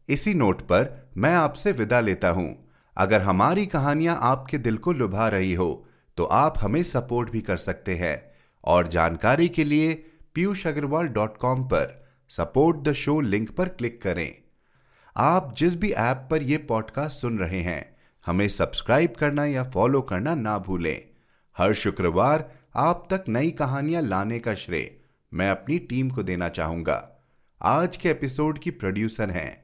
इसी 0.09 0.35
नोट 0.35 0.63
पर 0.63 1.11
मैं 1.17 1.35
आपसे 1.35 1.73
विदा 1.73 2.01
लेता 2.01 2.29
हूँ। 2.29 2.69
अगर 2.97 3.23
हमारी 3.23 3.67
कहानियाँ 3.67 4.19
आपके 4.23 4.59
दिल 4.59 4.77
को 4.77 4.93
लुभा 4.93 5.29
रही 5.29 5.55
हो 5.55 5.87
तो 6.19 6.25
आप 6.25 6.59
हमें 6.59 6.83
सपोर्ट 6.83 7.31
भी 7.31 7.41
कर 7.41 7.57
सकते 7.57 7.97
हैं। 7.97 8.35
और 8.65 8.89
जानकारी 8.89 9.49
के 9.49 9.65
लिए 9.65 9.95
पीयूष 10.35 10.67
अग्रवाल 10.67 11.09
डॉट 11.09 11.37
कॉम 11.37 11.65
पर 11.65 12.05
सपोर्ट 12.31 12.77
द 12.79 12.93
शो 12.93 13.21
लिंक 13.21 13.51
पर 13.51 13.69
क्लिक 13.69 14.03
करें। 14.03 14.35
आप 15.17 15.55
जिस 15.57 15.77
भी 15.77 15.91
ऐप 15.93 16.29
पर 16.31 16.43
यह 16.43 16.65
पॉडकास्ट 16.69 17.19
सुन 17.19 17.39
रहे 17.39 17.61
हैं, 17.61 17.97
हमें 18.27 18.49
सब्सक्राइब 18.49 19.13
करना 19.13 19.45
या 19.45 19.65
फॉलो 19.65 20.03
करना 20.03 20.35
ना 20.35 20.59
भूलें। 20.59 21.01
हर 21.57 21.75
शुक्रवार 21.75 22.51
आप 22.77 23.07
तक 23.13 23.25
नई 23.29 23.51
कहानियाँ 23.51 24.03
लाने 24.03 24.39
का 24.39 24.55
श्रेय 24.55 24.97
मैं 25.33 25.51
अपनी 25.51 25.79
टीम 25.79 26.11
को 26.11 26.23
देना 26.23 26.49
चाहूँगा। 26.49 27.27
आज 27.61 27.97
के 27.97 28.11
एपिसोड 28.11 28.59
की 28.59 28.71
प्रोड्यूसर 28.71 29.31
हैं 29.31 29.64